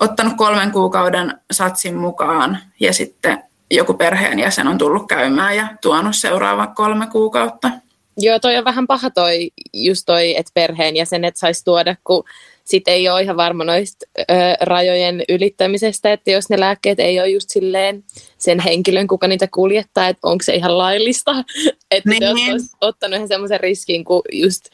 ottanut 0.00 0.36
kolmen 0.36 0.70
kuukauden 0.70 1.40
satsin 1.52 1.96
mukaan 1.96 2.58
ja 2.80 2.92
sitten 2.92 3.42
joku 3.70 3.94
perheenjäsen 3.94 4.68
on 4.68 4.78
tullut 4.78 5.08
käymään 5.08 5.56
ja 5.56 5.68
tuonut 5.80 6.16
seuraava 6.16 6.66
kolme 6.66 7.06
kuukautta. 7.06 7.70
Joo, 8.16 8.38
toi 8.38 8.56
on 8.56 8.64
vähän 8.64 8.86
paha 8.86 9.10
toi, 9.10 9.50
just 9.72 10.02
toi, 10.06 10.36
että 10.36 10.50
perheenjäsenet 10.54 11.36
saisi 11.36 11.64
tuoda, 11.64 11.96
kun 12.04 12.24
sitten 12.64 12.94
ei 12.94 13.08
ole 13.08 13.22
ihan 13.22 13.36
varma 13.36 13.64
noista 13.64 14.06
ö, 14.20 14.24
rajojen 14.60 15.22
ylittämisestä, 15.28 16.12
että 16.12 16.30
jos 16.30 16.50
ne 16.50 16.60
lääkkeet 16.60 17.00
ei 17.00 17.20
ole 17.20 17.28
just 17.28 17.50
silleen 17.50 18.04
sen 18.38 18.60
henkilön, 18.60 19.06
kuka 19.06 19.28
niitä 19.28 19.48
kuljettaa, 19.54 20.08
että 20.08 20.28
onko 20.28 20.42
se 20.42 20.54
ihan 20.54 20.78
laillista. 20.78 21.34
Että 21.90 22.10
niin. 22.10 22.22
jos 22.22 22.40
olisi 22.50 22.76
ottanut 22.80 23.16
ihan 23.16 23.28
semmoisen 23.28 23.60
riskin, 23.60 24.04
kun 24.04 24.22
just 24.32 24.64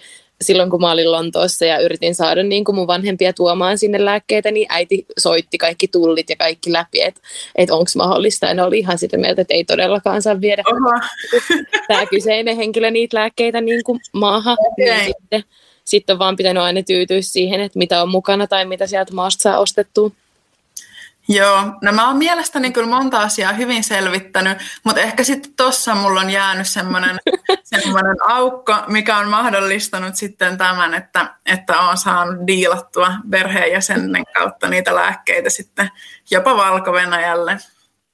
silloin 0.41 0.71
kun 0.71 0.81
mä 0.81 0.91
olin 0.91 1.13
Lontoossa 1.13 1.65
ja 1.65 1.79
yritin 1.79 2.15
saada 2.15 2.43
niin 2.43 2.65
kuin 2.65 2.77
mun 2.77 2.87
vanhempia 2.87 3.33
tuomaan 3.33 3.79
sinne 3.79 4.05
lääkkeitä, 4.05 4.51
niin 4.51 4.67
äiti 4.69 5.07
soitti 5.19 5.59
kaikki 5.59 5.89
tullit 5.89 6.31
ja 6.31 6.37
kaikki 6.37 6.73
läpi, 6.73 7.03
että, 7.03 7.21
että 7.55 7.75
onko 7.75 7.91
mahdollista. 7.97 8.47
Ja 8.47 8.55
ne 8.55 8.63
oli 8.63 8.79
ihan 8.79 8.99
sitä 8.99 9.17
mieltä, 9.17 9.43
että 9.43 9.55
ei 9.55 9.65
todellakaan 9.65 10.23
saa 10.23 10.41
viedä 10.41 10.63
tämä 11.89 12.07
kyseinen 12.07 12.57
henkilö 12.57 12.91
niitä 12.91 13.17
lääkkeitä 13.17 13.61
niin 13.61 13.85
kuin 13.85 14.01
maahan. 14.13 14.57
Okay. 14.61 14.95
Niin 14.95 15.05
sitten, 15.05 15.45
sitten 15.87 16.15
on 16.15 16.19
vaan 16.19 16.37
pitänyt 16.37 16.63
aina 16.63 16.83
tyytyä 16.83 17.23
siihen, 17.23 17.61
että 17.61 17.79
mitä 17.79 18.03
on 18.03 18.09
mukana 18.09 18.47
tai 18.47 18.65
mitä 18.65 18.87
sieltä 18.87 19.15
maasta 19.15 19.43
saa 19.43 19.59
ostettua. 19.59 20.11
Joo, 21.29 21.63
no 21.83 21.93
mä 21.93 22.09
oon 22.09 22.17
mielestäni 22.17 22.73
kyllä 22.73 22.89
monta 22.89 23.19
asiaa 23.19 23.53
hyvin 23.53 23.85
selvittänyt, 23.85 24.59
mutta 24.85 25.01
ehkä 25.01 25.25
sitten 25.25 25.53
tossa 25.57 25.95
mulla 25.95 26.21
on 26.21 26.31
jäänyt 26.31 26.69
semmoinen 26.69 27.17
semmoinen 27.65 28.17
aukko, 28.29 28.75
mikä 28.87 29.17
on 29.17 29.29
mahdollistanut 29.29 30.17
sitten 30.17 30.59
tämän, 30.59 30.95
että, 30.95 31.35
että 31.47 31.81
on 31.81 31.97
saanut 31.97 32.47
diilattua 32.47 33.13
perheenjäsenen 33.31 34.25
kautta 34.35 34.69
niitä 34.69 34.95
lääkkeitä 34.95 35.51
sitten 35.51 35.91
jopa 36.31 36.57
Valko-Venäjälle. 36.57 37.59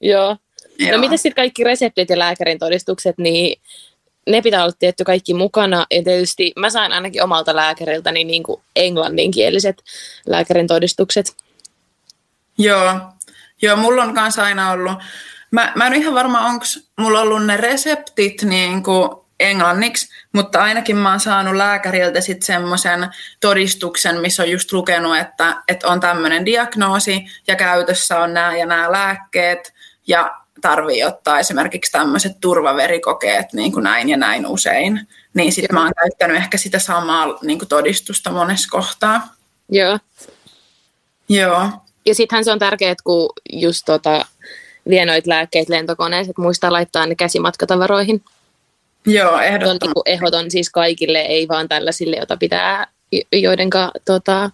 Joo. 0.01 0.37
Joo. 0.79 0.93
No 0.93 0.99
miten 0.99 1.19
sitten 1.19 1.43
kaikki 1.43 1.65
reseptit 1.65 2.11
ja 2.11 2.19
lääkärin 2.19 2.59
todistukset, 2.59 3.19
niin 3.19 3.61
ne 4.27 4.43
pitää 4.43 4.63
olla 4.63 4.73
tietty 4.79 5.05
kaikki 5.05 5.35
mukana. 5.35 5.87
Ja 5.91 6.03
tietysti 6.03 6.53
mä 6.57 6.71
sain 6.71 6.93
ainakin 6.93 7.23
omalta 7.23 7.57
lääkäriltäni 7.57 8.25
niin 8.25 8.43
kuin 8.43 8.63
englanninkieliset 8.77 9.83
lääkärin 10.27 10.67
todistukset. 10.67 11.37
Joo, 12.59 13.01
Joo, 13.63 13.77
mulla 13.77 14.03
on 14.03 14.15
kanssa 14.15 14.45
aina 14.45 14.71
ollut, 14.71 14.93
mä, 15.51 15.73
mä 15.75 15.87
en 15.87 15.95
ihan 15.95 16.15
varma, 16.15 16.47
onko 16.47 16.65
mulla 16.99 17.21
ollut 17.21 17.47
ne 17.47 17.57
reseptit 17.57 18.43
niin 18.43 18.83
kuin 18.83 19.09
englanniksi, 19.41 20.09
mutta 20.33 20.63
ainakin 20.63 20.97
mä 20.97 21.11
oon 21.11 21.21
saanut 21.21 21.57
lääkäriltä 21.57 22.21
sitten 22.21 22.47
semmoisen 22.47 23.09
todistuksen, 23.41 24.21
missä 24.21 24.43
on 24.43 24.51
just 24.51 24.73
lukenut, 24.73 25.19
että, 25.19 25.63
että 25.69 25.89
on 25.89 26.01
tämmöinen 26.01 26.47
diagnoosi 26.47 27.25
ja 27.47 27.57
käytössä 27.57 28.21
on 28.21 28.35
nämä 28.35 28.57
ja 28.57 28.67
nämä 28.67 28.93
lääkkeet 28.93 29.73
ja 30.07 30.42
tarvii 30.61 31.05
ottaa 31.05 31.39
esimerkiksi 31.39 31.93
tämmöiset 31.93 32.33
turvaverikokeet 32.41 33.53
niin 33.53 33.73
kuin 33.73 33.85
näin 33.85 34.09
ja 34.09 34.17
näin 34.17 34.47
usein. 34.47 35.09
Niin 35.35 35.53
sitten 35.53 35.75
mä 35.75 35.83
oon 35.83 35.93
käyttänyt 36.03 36.37
ehkä 36.37 36.59
sitä 36.59 36.79
samaa 36.79 37.27
niin 37.43 37.59
kuin 37.59 37.69
todistusta 37.69 38.31
monessa 38.31 38.69
kohtaa. 38.71 39.35
Joo. 39.69 39.99
Joo 41.29 41.71
ja 42.07 42.15
sittenhän 42.15 42.45
se 42.45 42.53
on 42.53 42.59
tärkeää, 42.59 42.95
kun 43.05 43.31
just 43.53 43.83
tota, 43.87 44.27
vie 44.89 45.07
noita 45.07 45.31
lääkkeitä 45.31 45.73
lentokoneeseen, 45.73 46.31
että 46.31 46.43
muistaa 46.43 46.73
laittaa 46.73 47.07
ne 47.07 47.15
käsimatkatavaroihin. 47.15 48.23
Joo, 49.07 49.39
ehdottomasti. 49.39 49.87
On 49.87 49.93
niin 50.07 50.15
ehdoton 50.15 50.51
siis 50.51 50.71
kaikille, 50.71 51.19
ei 51.19 51.49
vaan 51.49 51.69
tällaisille, 51.69 52.17
joita 52.17 52.37
pitää, 52.37 52.87
joidenka 53.33 53.91
tota, 54.05 54.51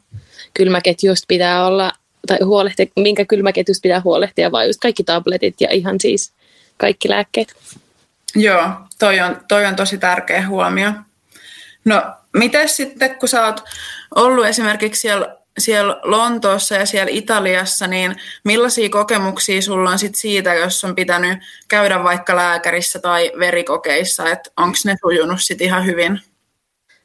kylmäketjusta 0.55 1.25
pitää 1.28 1.67
olla, 1.67 1.93
tai 2.27 2.39
huolehtia, 2.45 2.87
minkä 2.97 3.25
kylmäketjusta 3.25 3.83
pitää 3.83 4.01
huolehtia, 4.05 4.53
vaan 4.53 4.67
just 4.67 4.81
kaikki 4.81 5.05
tabletit 5.05 5.61
ja 5.61 5.69
ihan 5.71 6.01
siis 6.01 6.33
kaikki 6.77 7.09
lääkkeet. 7.09 7.55
Joo, 8.35 8.71
toi 8.99 9.21
on, 9.21 9.41
toi 9.49 9.67
on 9.67 9.77
tosi 9.77 9.99
tärkeä 9.99 10.47
huomio. 10.47 10.93
No, 11.85 12.03
miten 12.37 12.69
sitten, 12.69 13.17
kun 13.17 13.29
sä 13.29 13.47
oot 13.47 13.65
ollut 14.15 14.47
esimerkiksi 14.47 15.01
siellä 15.01 15.39
siellä 15.59 16.01
Lontoossa 16.03 16.75
ja 16.75 16.87
siellä 16.87 17.11
Italiassa, 17.11 17.87
niin 17.87 18.17
millaisia 18.45 18.89
kokemuksia 18.89 19.63
sulla 19.63 19.91
on 19.91 19.99
sit 19.99 20.15
siitä, 20.15 20.55
jos 20.55 20.85
on 20.85 20.95
pitänyt 20.95 21.39
käydä 21.69 22.05
vaikka 22.05 22.37
lääkärissä 22.37 22.99
tai 22.99 23.33
verikokeissa, 23.39 24.31
että 24.31 24.51
onko 24.57 24.79
ne 24.85 24.97
sujunut 25.01 25.41
sit 25.43 25.61
ihan 25.61 25.87
hyvin? 25.87 26.21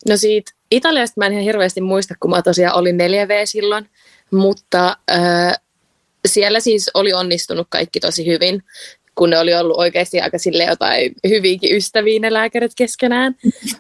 No 0.10 0.18
siitä 0.18 0.52
Italiasta 0.76 1.14
mä 1.18 1.26
en 1.26 1.32
ihan 1.32 1.44
hirveästi 1.44 1.82
muista, 1.82 2.16
kun 2.20 2.32
mä 2.32 2.42
tosiaan 2.42 2.76
olin 2.76 2.96
4V 2.96 3.46
silloin, 3.46 3.90
mutta 4.32 4.98
äh, 5.12 5.54
siellä 6.28 6.60
siis 6.60 6.92
oli 6.94 7.14
onnistunut 7.14 7.68
kaikki 7.70 8.00
tosi 8.00 8.26
hyvin, 8.26 8.64
kun 9.16 9.30
ne 9.30 9.40
oli 9.40 9.54
ollut 9.54 9.78
oikeasti 9.78 10.22
aika 10.22 10.38
sille 10.38 10.64
jotain 10.64 11.12
hyvinkin 11.28 11.76
ystäviä 11.76 12.20
ne 12.20 12.34
lääkärit 12.34 12.72
keskenään. 12.78 13.36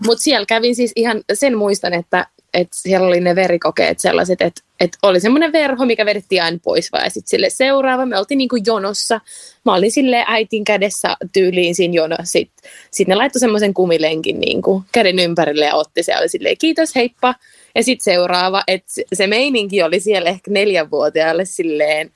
Mutta 0.05 0.23
siellä 0.23 0.45
kävin 0.45 0.75
siis 0.75 0.91
ihan, 0.95 1.23
sen 1.33 1.57
muistan, 1.57 1.93
että 1.93 2.27
että 2.53 2.77
siellä 2.79 3.07
oli 3.07 3.19
ne 3.21 3.35
verikokeet 3.35 3.99
sellaiset, 3.99 4.41
että, 4.41 4.61
että 4.79 4.97
oli 5.03 5.19
semmoinen 5.19 5.51
verho, 5.51 5.85
mikä 5.85 6.05
vedettiin 6.05 6.43
aina 6.43 6.59
pois 6.63 6.91
vaan 6.91 7.03
ja 7.03 7.09
sitten 7.09 7.29
sille 7.29 7.49
seuraava, 7.49 8.05
me 8.05 8.17
oltiin 8.17 8.37
niinku 8.37 8.55
jonossa, 8.65 9.21
mä 9.65 9.73
olin 9.73 9.91
sille 9.91 10.23
äitin 10.27 10.63
kädessä 10.63 11.17
tyyliin 11.33 11.75
siinä 11.75 11.93
jonossa, 11.93 12.25
sitten 12.25 12.71
sit 12.91 13.07
ne 13.07 13.15
laittoi 13.15 13.39
semmoisen 13.39 13.73
kumilenkin 13.73 14.39
niinku 14.39 14.83
käden 14.91 15.19
ympärille 15.19 15.65
ja 15.65 15.75
otti 15.75 16.03
se 16.03 16.17
oli 16.17 16.29
silleen 16.29 16.57
kiitos, 16.57 16.95
heippa, 16.95 17.35
ja 17.75 17.83
sitten 17.83 18.03
seuraava, 18.03 18.63
että 18.67 18.93
se 19.13 19.27
meininki 19.27 19.83
oli 19.83 19.99
siellä 19.99 20.29
ehkä 20.29 20.51
neljänvuotiaalle 20.51 21.45
silleen, 21.45 22.11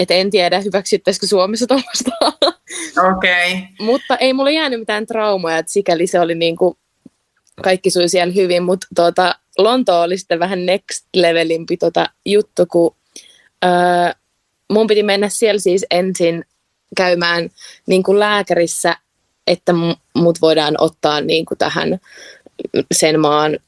että 0.00 0.14
en 0.14 0.30
tiedä, 0.30 0.60
hyväksyttäisikö 0.60 1.26
Suomessa 1.26 1.66
tuollaista. 1.66 2.10
Okei. 3.16 3.52
Okay. 3.52 3.86
Mutta 3.86 4.16
ei 4.16 4.32
mulle 4.32 4.52
jäänyt 4.52 4.80
mitään 4.80 5.06
traumoja, 5.06 5.58
että 5.58 5.72
sikäli 5.72 6.06
se 6.06 6.20
oli 6.20 6.34
niinku, 6.34 6.78
kaikki 7.62 7.90
sui 7.90 8.08
siellä 8.08 8.34
hyvin, 8.34 8.62
mutta 8.62 8.86
tuota, 8.96 9.34
Lonto 9.58 10.00
oli 10.00 10.18
sitten 10.18 10.38
vähän 10.38 10.66
next 10.66 11.06
levelimpi 11.14 11.76
tota 11.76 12.06
juttu, 12.24 12.66
kun 12.66 12.94
öö, 13.64 13.70
mun 14.72 14.86
piti 14.86 15.02
mennä 15.02 15.28
siellä 15.28 15.60
siis 15.60 15.86
ensin 15.90 16.44
käymään 16.96 17.50
niin 17.86 18.02
kuin 18.02 18.18
lääkärissä, 18.18 18.96
että 19.46 19.72
mut 20.14 20.40
voidaan 20.40 20.74
ottaa 20.78 21.20
niin 21.20 21.46
kuin 21.46 21.58
tähän 21.58 21.98
sen 22.94 23.20
maan, 23.20 23.58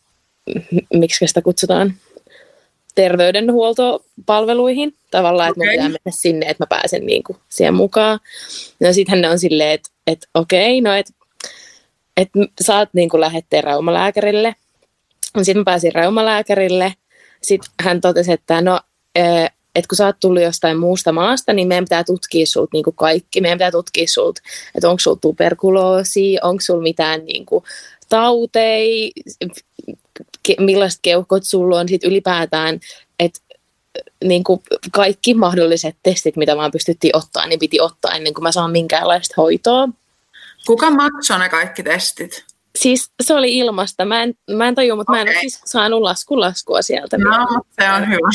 miksi 0.95 1.27
sitä 1.27 1.43
kutsutaan, 1.43 1.95
terveydenhuoltopalveluihin. 2.95 4.95
Tavallaan, 5.11 5.51
okay. 5.51 5.65
että 5.65 5.73
pitää 5.73 5.89
mennä 5.89 6.21
sinne, 6.21 6.47
että 6.47 6.63
mä 6.63 6.67
pääsen 6.67 7.07
niin 7.07 7.23
kuin 7.23 7.39
siihen 7.49 7.75
mukaan. 7.75 8.21
No 8.81 8.93
sittenhän 8.93 9.21
ne 9.21 9.31
on 9.31 9.39
silleen, 9.39 9.71
että, 9.71 9.91
että 10.07 10.29
okei, 10.35 10.81
no 10.81 10.95
että 10.95 11.13
että 12.17 12.39
saat 12.61 12.89
niin 12.93 13.09
kuin 13.09 13.21
lähetteen 13.21 13.65
reumalääkärille– 13.65 14.55
sitten 15.37 15.59
mä 15.59 15.65
pääsin 15.65 15.95
reumalääkärille. 15.95 16.95
Sitten 17.43 17.71
hän 17.83 18.01
totesi, 18.01 18.33
että 18.33 18.61
no, 18.61 18.81
että 19.75 19.89
kun 19.89 19.97
sä 19.97 20.07
oot 20.07 20.21
tullut 20.21 20.43
jostain 20.43 20.79
muusta 20.79 21.13
maasta, 21.13 21.53
niin 21.53 21.69
meidän 21.69 21.85
pitää 21.85 22.05
tutkia 22.05 22.47
sulta 22.47 22.71
niin 22.73 22.85
kaikki. 22.95 23.41
Meidän 23.41 23.59
pitää 23.59 23.71
tutkia 23.71 24.07
sulta, 24.09 24.41
että 24.75 24.89
onko 24.89 25.01
sulla 25.01 25.19
tuberkuloosi, 25.21 26.39
onko 26.43 26.61
sulla 26.61 26.83
mitään 26.83 27.25
niin 27.25 27.47
kuin, 27.47 27.65
tautei, 28.09 29.13
millaiset 30.59 31.01
keuhkot 31.03 31.45
sulla 31.45 31.79
on, 31.79 31.89
sitten 31.89 32.11
ylipäätään, 32.11 32.81
että 33.19 33.41
niin 34.25 34.45
kuin 34.45 34.63
kaikki 34.93 35.35
mahdolliset 35.35 35.97
testit, 36.03 36.37
mitä 36.37 36.57
vaan 36.57 36.71
pystyttiin 36.71 37.17
ottaa, 37.17 37.47
niin 37.47 37.59
piti 37.59 37.81
ottaa 37.81 38.13
ennen 38.13 38.35
kuin 38.35 38.43
mä 38.43 38.53
saan 38.53 38.71
minkäänlaista 38.71 39.35
hoitoa. 39.37 39.89
Kuka 40.67 40.91
maksoi 40.91 41.39
ne 41.39 41.49
kaikki 41.49 41.83
testit? 41.83 42.45
Siis 42.79 43.13
se 43.23 43.35
oli 43.35 43.59
ilmasta. 43.59 44.05
Mä 44.05 44.23
en, 44.23 44.35
mä 44.51 44.69
en 44.69 44.75
tajua, 44.75 44.97
mutta 44.97 45.13
okay. 45.13 45.25
mä 45.25 45.31
en 45.31 45.37
ole 45.37 45.41
siis 45.41 45.61
saanut 45.65 46.01
laskun 46.01 46.41
laskua 46.41 46.83
sieltä. 46.83 47.19
No, 47.19 47.47
mutta 47.57 47.85
se 47.85 47.91
on 47.91 48.09
hyvä. 48.09 48.29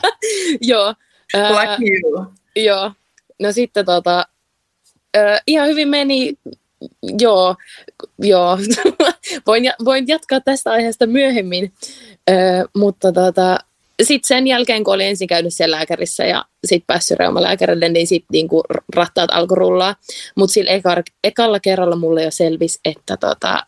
joo. 0.72 0.94
Like 1.34 1.84
you. 1.90 2.26
Joo. 2.56 2.92
No 3.40 3.52
sitten 3.52 3.84
tota, 3.84 4.26
uh, 5.16 5.40
ihan 5.46 5.68
hyvin 5.68 5.88
meni, 5.88 6.34
joo, 7.18 7.56
joo. 8.18 8.58
voin, 9.46 9.64
voin 9.84 10.08
jatkaa 10.08 10.40
tästä 10.40 10.70
aiheesta 10.70 11.06
myöhemmin, 11.06 11.72
uh, 12.30 12.68
mutta 12.76 13.12
tota, 13.12 13.58
sitten 14.04 14.28
sen 14.28 14.46
jälkeen, 14.46 14.84
kun 14.84 14.94
olin 14.94 15.06
ensin 15.06 15.28
käynyt 15.28 15.54
siellä 15.54 15.76
lääkärissä 15.76 16.24
ja 16.24 16.44
sitten 16.64 16.86
päässyt 16.86 17.18
reumalääkärille, 17.18 17.88
niin 17.88 18.06
sitten 18.06 18.28
niinku 18.32 18.62
rattaat 18.94 19.30
alkoi 19.32 19.56
rullaa. 19.56 19.96
Mutta 20.36 20.52
sillä 20.54 20.70
eka, 20.70 21.02
ekalla 21.24 21.60
kerralla 21.60 21.96
mulle 21.96 22.22
jo 22.22 22.30
selvisi, 22.30 22.80
että 22.84 23.16
tota, 23.16 23.66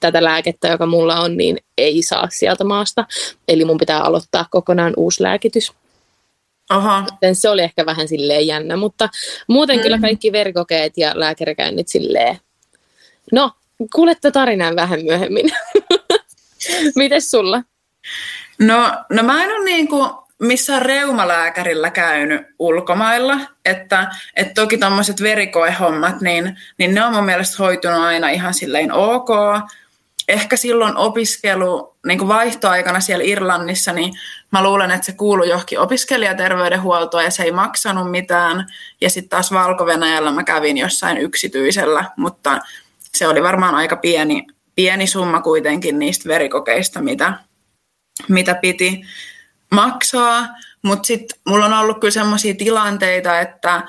tätä 0.00 0.24
lääkettä, 0.24 0.68
joka 0.68 0.86
mulla 0.86 1.20
on, 1.20 1.36
niin 1.36 1.58
ei 1.78 2.02
saa 2.02 2.28
sieltä 2.30 2.64
maasta. 2.64 3.06
Eli 3.48 3.64
mun 3.64 3.78
pitää 3.78 4.00
aloittaa 4.00 4.46
kokonaan 4.50 4.92
uusi 4.96 5.22
lääkitys. 5.22 5.72
Aha. 6.70 7.06
se 7.32 7.48
oli 7.48 7.62
ehkä 7.62 7.86
vähän 7.86 8.08
silleen 8.08 8.46
jännä, 8.46 8.76
mutta 8.76 9.08
muuten 9.48 9.76
mm. 9.76 9.82
kyllä 9.82 9.98
kaikki 9.98 10.32
verikokeet 10.32 10.92
ja 10.96 11.12
lääkärikäynnit 11.14 11.88
silleen. 11.88 12.38
No, 13.32 13.50
kuulette 13.94 14.30
tarinan 14.30 14.76
vähän 14.76 15.04
myöhemmin. 15.04 15.50
Mites 16.96 17.30
sulla? 17.30 17.62
No, 18.60 19.04
no 19.10 19.22
mä 19.22 19.44
en 19.44 19.50
ole 19.50 19.64
niin 19.64 19.88
kuin 19.88 20.10
missään 20.40 20.82
reumalääkärillä 20.82 21.90
käynyt 21.90 22.42
ulkomailla, 22.58 23.38
että, 23.64 24.10
että 24.36 24.62
toki 24.62 24.78
tuommoiset 24.78 25.22
verikoehommat, 25.22 26.20
niin, 26.20 26.58
niin 26.78 26.94
ne 26.94 27.04
on 27.04 27.14
mun 27.14 27.24
mielestä 27.24 27.56
hoitunut 27.58 28.02
aina 28.02 28.28
ihan 28.28 28.54
silleen 28.54 28.92
ok. 28.92 29.28
Ehkä 30.28 30.56
silloin 30.56 30.96
opiskelu, 30.96 31.96
niin 32.06 32.18
kuin 32.18 32.28
vaihtoaikana 32.28 33.00
siellä 33.00 33.24
Irlannissa, 33.24 33.92
niin 33.92 34.12
mä 34.52 34.62
luulen, 34.62 34.90
että 34.90 35.06
se 35.06 35.12
kuului 35.12 35.48
johonkin 35.48 35.78
opiskelijaterveydenhuoltoon 35.78 37.24
ja 37.24 37.30
se 37.30 37.42
ei 37.42 37.52
maksanut 37.52 38.10
mitään. 38.10 38.66
Ja 39.00 39.10
sitten 39.10 39.28
taas 39.28 39.52
valko 39.52 39.86
mä 40.34 40.44
kävin 40.44 40.76
jossain 40.78 41.18
yksityisellä, 41.18 42.04
mutta 42.16 42.58
se 42.98 43.28
oli 43.28 43.42
varmaan 43.42 43.74
aika 43.74 43.96
pieni, 43.96 44.46
pieni 44.74 45.06
summa 45.06 45.40
kuitenkin 45.40 45.98
niistä 45.98 46.28
verikokeista, 46.28 47.02
mitä, 47.02 47.34
mitä 48.28 48.54
piti 48.54 49.02
maksaa, 49.70 50.48
mutta 50.82 51.06
sitten 51.06 51.38
mulla 51.48 51.66
on 51.66 51.72
ollut 51.72 52.00
kyllä 52.00 52.12
sellaisia 52.12 52.54
tilanteita, 52.54 53.40
että, 53.40 53.82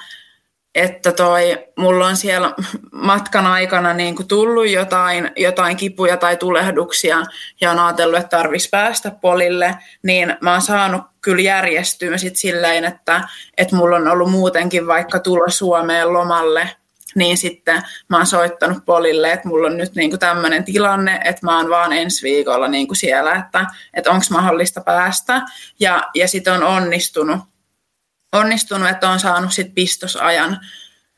että 0.75 1.11
toi, 1.11 1.67
mulla 1.77 2.07
on 2.07 2.17
siellä 2.17 2.53
matkan 2.91 3.47
aikana 3.47 3.93
niin 3.93 4.15
kuin 4.15 4.27
tullut 4.27 4.69
jotain, 4.69 5.31
jotain 5.37 5.77
kipuja 5.77 6.17
tai 6.17 6.37
tulehduksia 6.37 7.17
ja 7.61 7.71
on 7.71 7.79
ajatellut, 7.79 8.19
että 8.19 8.37
tarvitsisi 8.37 8.69
päästä 8.69 9.11
polille, 9.11 9.77
niin 10.03 10.37
mä 10.41 10.51
oon 10.51 10.61
saanut 10.61 11.01
kyllä 11.21 11.41
järjestyä 11.41 12.17
sit 12.17 12.35
silleen, 12.35 12.85
että, 12.85 13.27
että 13.57 13.75
mulla 13.75 13.95
on 13.95 14.07
ollut 14.07 14.31
muutenkin 14.31 14.87
vaikka 14.87 15.19
tulla 15.19 15.49
Suomeen 15.49 16.13
lomalle 16.13 16.69
niin 17.15 17.37
sitten 17.37 17.83
mä 18.09 18.17
oon 18.17 18.25
soittanut 18.25 18.85
Polille, 18.85 19.31
että 19.31 19.47
mulla 19.47 19.67
on 19.67 19.77
nyt 19.77 19.95
niinku 19.95 20.17
tämmöinen 20.17 20.63
tilanne, 20.63 21.19
että 21.25 21.45
mä 21.45 21.57
oon 21.57 21.69
vaan 21.69 21.93
ensi 21.93 22.23
viikolla 22.23 22.67
niinku 22.67 22.95
siellä, 22.95 23.35
että, 23.35 23.65
että 23.93 24.11
onko 24.11 24.25
mahdollista 24.31 24.81
päästä. 24.81 25.41
Ja, 25.79 26.03
ja 26.15 26.27
sitten 26.27 26.53
on 26.53 26.63
onnistunut, 26.63 27.39
onnistunut, 28.33 28.89
että 28.89 29.09
on 29.09 29.19
saanut 29.19 29.53
sit 29.53 29.75
pistosajan 29.75 30.59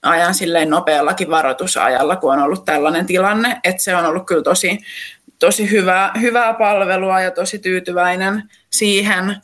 ajan 0.04 0.34
silleen 0.34 0.70
nopeallakin 0.70 1.30
varoitusajalla, 1.30 2.16
kun 2.16 2.34
on 2.34 2.40
ollut 2.40 2.66
tällainen 2.66 3.06
tilanne, 3.06 3.60
että 3.64 3.84
se 3.84 3.96
on 3.96 4.06
ollut 4.06 4.26
kyllä 4.26 4.44
tosi, 4.44 4.80
tosi 5.40 5.72
hyvää, 5.72 6.12
hyvää 6.22 6.54
palvelua 6.54 7.22
ja 7.22 7.32
tosi 7.32 7.60
tyytyväinen 7.60 8.50
siihen. 8.70 9.36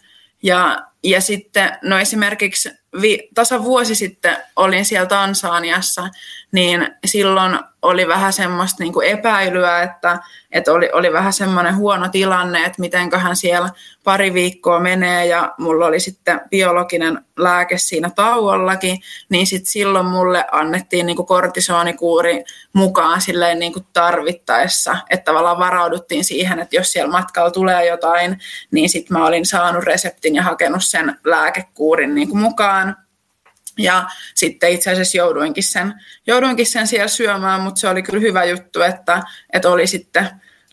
Ja, 0.43 0.85
ja 1.03 1.21
sitten 1.21 1.77
no 1.81 1.99
esimerkiksi 1.99 2.69
vi, 3.01 3.29
tasa 3.35 3.63
vuosi 3.63 3.95
sitten 3.95 4.37
olin 4.55 4.85
siellä 4.85 5.07
Tansaniassa, 5.07 6.09
niin 6.51 6.95
silloin 7.05 7.59
oli 7.81 8.07
vähän 8.07 8.33
semmoista 8.33 8.83
niin 8.83 8.93
kuin 8.93 9.07
epäilyä, 9.07 9.81
että, 9.81 10.19
että 10.51 10.73
oli, 10.73 10.89
oli 10.93 11.13
vähän 11.13 11.33
semmoinen 11.33 11.75
huono 11.75 12.09
tilanne, 12.09 12.65
että 12.65 12.81
mitenköhän 12.81 13.35
siellä 13.35 13.69
pari 14.03 14.33
viikkoa 14.33 14.79
menee 14.79 15.25
ja 15.25 15.53
mulla 15.57 15.85
oli 15.85 15.99
sitten 15.99 16.41
biologinen 16.49 17.25
lääke 17.37 17.77
siinä 17.77 18.09
tauollakin, 18.15 18.99
niin 19.29 19.47
sitten 19.47 19.71
silloin 19.71 20.05
mulle 20.05 20.45
annettiin 20.51 21.05
niin 21.05 21.15
kuin 21.15 21.25
kortisonikuuri 21.25 22.43
mukaan 22.73 23.21
silleen 23.21 23.59
niin 23.59 23.73
kuin 23.73 23.85
tarvittaessa, 23.93 24.97
että 25.09 25.31
tavallaan 25.31 25.59
varauduttiin 25.59 26.23
siihen, 26.23 26.59
että 26.59 26.75
jos 26.75 26.91
siellä 26.91 27.11
matkalla 27.11 27.51
tulee 27.51 27.85
jotain, 27.85 28.39
niin 28.71 28.89
sitten 28.89 29.17
mä 29.17 29.25
olin 29.25 29.45
saanut 29.45 29.83
reseptin 29.83 30.35
ja 30.35 30.43
hakenut 30.43 30.83
sen 30.83 31.19
lääkekuurin 31.23 32.15
niin 32.15 32.29
kuin 32.29 32.41
mukaan 32.41 32.95
ja 33.79 34.09
sitten 34.35 34.71
itse 34.71 34.91
asiassa 34.91 35.17
jouduinkin 35.17 35.63
sen, 35.63 35.93
jouduinkin 36.27 36.65
sen 36.65 36.87
siellä 36.87 37.07
syömään, 37.07 37.61
mutta 37.61 37.79
se 37.79 37.89
oli 37.89 38.03
kyllä 38.03 38.19
hyvä 38.19 38.43
juttu, 38.43 38.81
että, 38.81 39.23
että 39.53 39.69
oli 39.69 39.87
sitten 39.87 40.27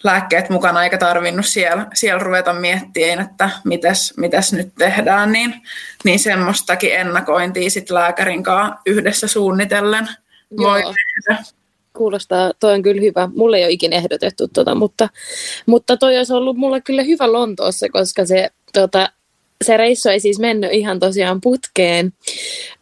lääkkeet 0.05 0.51
mukana 0.51 0.85
eikä 0.85 0.99
tarvinnut 0.99 1.47
siellä, 1.47 1.87
siellä 1.95 2.23
ruveta 2.23 2.53
miettimään, 2.53 3.27
että 3.31 3.51
mitäs, 3.65 4.15
mitäs 4.17 4.53
nyt 4.53 4.75
tehdään, 4.79 5.33
niin, 5.33 5.55
niin 6.05 6.19
semmoistakin 6.19 6.95
ennakointia 6.95 7.71
sitten 7.71 7.95
lääkärin 7.95 8.43
kanssa 8.43 8.77
yhdessä 8.87 9.29
suunnitellen 9.29 10.09
voi 10.57 10.81
Joo. 10.81 10.95
tehdä. 11.27 11.45
Kuulostaa, 11.93 12.53
toi 12.61 12.75
on 12.75 12.83
kyllä 12.83 13.01
hyvä. 13.01 13.29
Mulle 13.35 13.57
ei 13.57 13.65
ole 13.65 13.73
ikinä 13.73 13.97
ehdotettu 13.97 14.49
tota, 14.49 14.75
mutta, 14.75 15.09
mutta 15.67 15.97
toi 15.97 16.17
olisi 16.17 16.33
ollut 16.33 16.57
mulle 16.57 16.81
kyllä 16.81 17.03
hyvä 17.03 17.33
Lontoossa, 17.33 17.89
koska 17.89 18.27
se 18.27 18.51
tota, 18.73 19.13
se 19.65 19.77
reissu 19.77 20.09
ei 20.09 20.21
siis 20.21 20.39
mennyt 20.39 20.73
ihan 20.73 20.99
tosiaan 20.99 21.41
putkeen. 21.41 22.13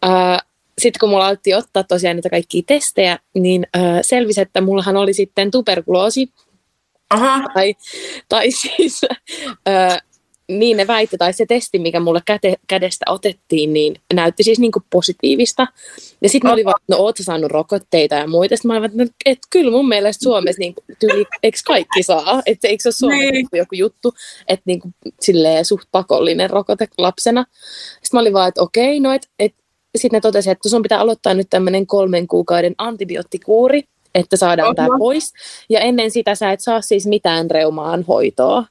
Uh, 0.07 0.39
sitten 0.79 1.01
kun 1.01 1.09
mulla 1.09 1.27
alettiin 1.27 1.57
ottaa 1.57 1.85
tosiaan 1.85 2.17
niitä 2.17 2.31
kaikkia 2.31 2.63
testejä, 2.67 3.19
niin 3.35 3.67
uh, 3.77 3.99
selvisi, 4.03 4.41
että 4.41 4.61
mullahan 4.61 4.97
oli 4.97 5.15
sitten 5.15 5.51
tuberkuloosi. 5.51 6.29
Aha. 7.11 7.49
Tai, 7.55 7.75
tai 8.29 8.51
siis 8.51 9.01
uh, 9.05 10.14
niin 10.49 10.77
ne 10.77 10.87
väitti, 10.87 11.19
tai 11.19 11.33
se 11.33 11.47
testi, 11.47 11.79
mikä 11.79 12.01
mulle 12.01 12.21
käte, 12.27 12.55
kädestä 12.67 13.05
otettiin, 13.09 13.73
niin 13.73 13.95
näytti 14.15 14.43
siis 14.43 14.59
niin 14.59 14.73
kuin 14.73 14.83
positiivista. 14.91 15.67
Ja 16.23 16.29
sitten 16.29 16.49
mä 16.49 16.53
olin 16.53 16.65
vaan, 16.65 16.81
no 16.89 16.97
oot 16.97 17.17
saanut 17.21 17.51
rokotteita 17.51 18.15
ja 18.15 18.27
muita. 18.27 18.57
Sitten 18.57 18.69
mä 18.69 18.77
olin 18.77 18.85
että 18.85 19.05
no, 19.05 19.11
et, 19.27 19.39
kyllä 19.51 19.71
mun 19.71 19.89
mielestä 19.89 20.23
Suomessa 20.23 20.61
niin 20.61 20.75
tyyli, 20.99 21.25
eikö 21.43 21.59
kaikki 21.67 22.03
saa? 22.03 22.43
Että 22.47 22.69
eikö 22.69 22.83
se 22.83 22.89
ole 22.89 22.93
Suomessa 22.95 23.33
niin. 23.33 23.49
joku 23.53 23.75
juttu, 23.75 24.15
että 24.49 24.63
niin 24.67 24.81
kuin, 24.81 24.95
silleen 25.21 25.65
suht 25.65 25.89
pakollinen 25.93 26.51
rokote 26.51 26.89
lapsena. 26.99 27.45
Sitten 27.93 28.11
mä 28.13 28.21
olin 28.21 28.33
vaan, 28.33 28.49
että 28.49 28.63
okei, 28.63 29.01
no 29.01 29.13
et, 29.13 29.29
et 29.39 29.55
sitten 29.97 30.17
ne 30.17 30.21
totesi, 30.21 30.51
että 30.51 30.69
sun 30.69 30.83
pitää 30.83 31.01
aloittaa 31.01 31.35
nyt 31.35 31.51
tämmöinen 31.51 31.87
kolmen 31.87 32.27
kuukauden 32.27 32.75
antibioottikuuri, 32.79 33.83
että 34.15 34.37
saadaan 34.37 34.75
tämä 34.75 34.99
pois. 34.99 35.33
Ja 35.71 35.81
ennen 35.81 36.11
sitä 36.11 36.35
sä 36.35 36.53
et 36.53 36.61
saa 36.61 36.81
siis 36.81 37.07
mitään 37.07 37.51
reumaan 37.51 38.03
hoitoa. 38.03 38.65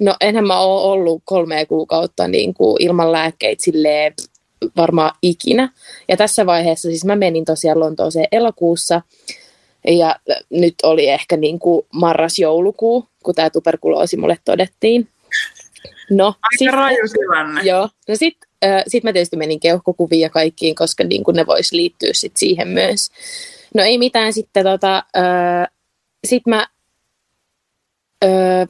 No 0.00 0.16
enhän 0.20 0.46
mä 0.46 0.60
ole 0.60 0.92
ollut 0.92 1.22
kolme 1.24 1.66
kuukautta 1.66 2.28
niin 2.28 2.54
kuin 2.54 2.82
ilman 2.82 3.12
lääkkeitä 3.12 3.62
silleen 3.62 4.14
varmaan 4.76 5.12
ikinä. 5.22 5.72
Ja 6.08 6.16
tässä 6.16 6.46
vaiheessa 6.46 6.88
siis 6.88 7.04
mä 7.04 7.16
menin 7.16 7.44
tosiaan 7.44 7.80
Lontooseen 7.80 8.28
elokuussa 8.32 9.02
ja 9.86 10.16
nyt 10.50 10.74
oli 10.82 11.08
ehkä 11.08 11.36
niin 11.36 11.58
kuin 11.58 11.86
marras-joulukuu, 11.92 13.08
kun 13.22 13.34
tämä 13.34 13.50
tuberkuloosi 13.50 14.16
mulle 14.16 14.38
todettiin. 14.44 15.08
No, 16.10 16.26
Aika 16.26 16.58
sit, 16.58 16.72
raju 16.72 17.08
tilanne. 17.12 17.60
Joo, 17.64 17.88
no 18.08 18.16
sitten 18.16 18.48
äh, 18.64 18.82
sit 18.88 19.04
mä 19.04 19.12
tietysti 19.12 19.36
menin 19.36 19.60
keuhkokuviin 19.60 20.20
ja 20.20 20.30
kaikkiin, 20.30 20.74
koska 20.74 21.04
niin 21.04 21.24
kuin 21.24 21.36
ne 21.36 21.46
vois 21.46 21.72
liittyä 21.72 22.10
sit 22.12 22.36
siihen 22.36 22.68
myös. 22.68 23.10
No 23.74 23.82
ei 23.82 23.98
mitään 23.98 24.32
sitten 24.32 24.64
tota, 24.64 24.96
äh, 24.96 25.66
sit 26.26 26.42
mä 26.46 26.66
äh, 28.24 28.68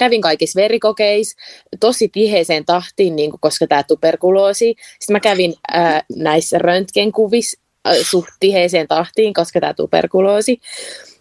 kävin 0.00 0.20
kaikissa 0.20 0.60
verikokeissa 0.60 1.36
tosi 1.80 2.08
tiheeseen 2.08 2.64
tahtiin, 2.64 3.16
niin 3.16 3.30
kuin, 3.30 3.40
koska 3.40 3.66
tämä 3.66 3.82
tuberkuloosi. 3.82 4.74
Sitten 4.98 5.14
mä 5.14 5.20
kävin 5.20 5.54
ää, 5.72 6.02
näissä 6.16 6.58
röntgenkuvissa 6.58 7.60
ää, 7.84 7.94
suht 8.02 8.28
tiheeseen 8.40 8.88
tahtiin, 8.88 9.34
koska 9.34 9.60
tämä 9.60 9.74
tuberkuloosi. 9.74 10.60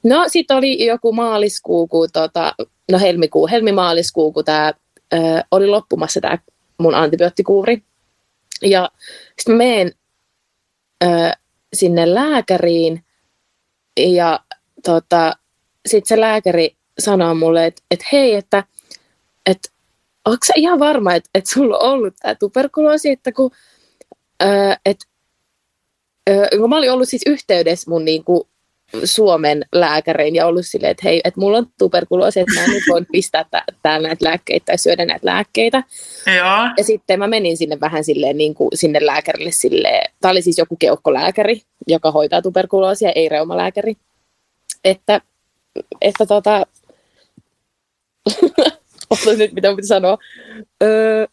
No 0.03 0.23
sitten 0.27 0.57
oli 0.57 0.85
joku 0.85 1.11
maaliskuu, 1.13 1.87
kun, 1.87 2.09
tota, 2.13 2.53
no 2.91 2.99
helmikuu, 2.99 3.47
helmimaaliskuu, 3.47 4.31
kun 4.31 4.45
tämä 4.45 4.73
oli 5.51 5.67
loppumassa 5.67 6.21
tämä 6.21 6.37
mun 6.77 6.95
antibioottikuuri. 6.95 7.83
Ja 8.61 8.89
sitten 9.37 9.55
mä 9.55 9.57
menen 9.57 9.91
sinne 11.73 12.13
lääkäriin 12.13 13.03
ja 13.97 14.39
tota, 14.85 15.33
sitten 15.87 16.07
se 16.07 16.21
lääkäri 16.21 16.78
sanoo 16.99 17.35
mulle, 17.35 17.65
että 17.65 17.81
et 17.91 17.99
hei, 18.11 18.33
että 18.33 18.63
et, 19.45 19.71
onko 20.25 20.45
sä 20.45 20.53
ihan 20.55 20.79
varma, 20.79 21.13
että 21.13 21.29
et 21.35 21.45
sulla 21.45 21.77
on 21.77 21.91
ollut 21.91 22.13
tämä 22.21 22.35
tuberkuloosi, 22.35 23.09
että 23.09 23.31
kun, 23.31 23.51
ö, 24.43 24.45
et, 24.85 24.97
ö, 26.29 26.47
kun 26.57 26.69
mä 26.69 26.77
olin 26.77 26.91
ollut 26.91 27.09
siis 27.09 27.23
yhteydessä 27.25 27.89
mun 27.89 28.05
niinku, 28.05 28.47
Suomen 29.03 29.65
lääkäriin 29.71 30.35
ja 30.35 30.47
ollut 30.47 30.65
silleen, 30.65 30.91
että 30.91 31.01
hei, 31.03 31.21
että 31.23 31.39
mulla 31.39 31.57
on 31.57 31.67
tuberkuloosi, 31.77 32.39
että 32.39 32.53
mä 32.55 32.63
en 32.63 32.69
nyt 32.69 32.83
voi 32.89 33.05
pistää 33.11 33.45
täällä 33.81 34.07
näitä 34.07 34.25
lääkkeitä 34.25 34.65
tai 34.65 34.77
syödä 34.77 35.05
näitä 35.05 35.25
lääkkeitä. 35.25 35.83
Joo. 36.37 36.73
Ja 36.77 36.83
sitten 36.83 37.19
mä 37.19 37.27
menin 37.27 37.57
sinne 37.57 37.79
vähän 37.81 38.03
silleen 38.03 38.37
niin 38.37 38.55
kuin 38.55 38.69
sinne 38.73 39.05
lääkärille 39.05 39.51
silleen, 39.51 40.11
tämä 40.21 40.31
oli 40.31 40.41
siis 40.41 40.57
joku 40.57 40.75
keuhkolääkäri, 40.75 41.61
joka 41.87 42.11
hoitaa 42.11 42.41
tuberkuloosia, 42.41 43.11
ei 43.11 43.29
reumalääkäri. 43.29 43.97
Että, 44.83 45.21
että 46.01 46.25
tota, 46.25 46.65
Otas 49.09 49.37
nyt, 49.37 49.53
mitä 49.53 49.69
pitää 49.75 49.87
sanoa. 49.87 50.17
Öö, 50.83 51.25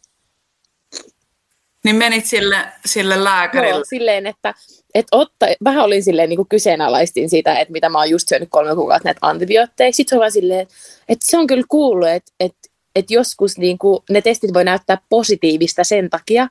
niin 1.83 1.95
menit 1.95 2.25
sille, 2.25 2.57
sille 2.85 3.23
lääkärille? 3.23 3.75
Joo, 3.75 3.85
silleen, 3.85 4.27
että 4.27 4.53
et 4.95 5.07
otta, 5.11 5.45
vähän 5.63 5.85
olin 5.85 6.03
silleen 6.03 6.29
niin 6.29 6.37
kuin 6.37 6.49
kyseenalaistin 6.49 7.29
sitä, 7.29 7.59
että 7.59 7.71
mitä 7.71 7.89
mä 7.89 7.97
oon 7.97 8.09
just 8.09 8.29
syönyt 8.29 8.49
kolme 8.51 8.75
kuukautta 8.75 9.07
näitä 9.07 9.19
antibiootteja. 9.21 9.91
Sitten 9.91 10.09
se 10.09 10.15
on 10.15 10.19
vaan 10.19 10.31
silleen, 10.31 10.67
että 11.09 11.25
se 11.25 11.37
on 11.37 11.47
kyllä 11.47 11.63
kuullut, 11.69 12.07
että, 12.07 12.31
että, 12.39 12.69
että 12.95 13.13
joskus 13.13 13.57
niin 13.57 13.77
kuin, 13.77 14.03
ne 14.09 14.21
testit 14.21 14.53
voi 14.53 14.63
näyttää 14.63 14.97
positiivista 15.09 15.83
sen 15.83 16.09
takia, 16.09 16.47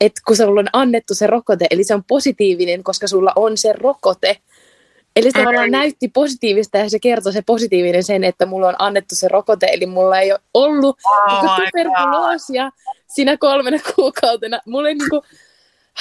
että 0.00 0.20
kun 0.26 0.36
sulla 0.36 0.60
on 0.60 0.68
annettu 0.72 1.14
se 1.14 1.26
rokote, 1.26 1.66
eli 1.70 1.84
se 1.84 1.94
on 1.94 2.04
positiivinen, 2.04 2.84
koska 2.84 3.06
sulla 3.06 3.32
on 3.36 3.56
se 3.56 3.72
rokote, 3.72 4.36
Eli 5.18 5.30
se 5.30 5.38
tavallaan 5.38 5.70
näytti 5.70 6.08
positiivista 6.08 6.78
ja 6.78 6.90
se 6.90 6.98
kertoi 6.98 7.32
se 7.32 7.42
positiivinen 7.42 8.04
sen, 8.04 8.24
että 8.24 8.46
mulla 8.46 8.68
on 8.68 8.74
annettu 8.78 9.14
se 9.14 9.28
rokote, 9.28 9.66
eli 9.72 9.86
mulla 9.86 10.20
ei 10.20 10.32
ole 10.32 10.40
ollut 10.54 10.98
oh 11.28 11.56
tuberkuloosia 11.56 12.70
siinä 13.06 13.36
kolmena 13.36 13.78
kuukautena. 13.94 14.60
Mulla 14.66 14.88
ei 14.88 14.94
niinku, 14.94 15.22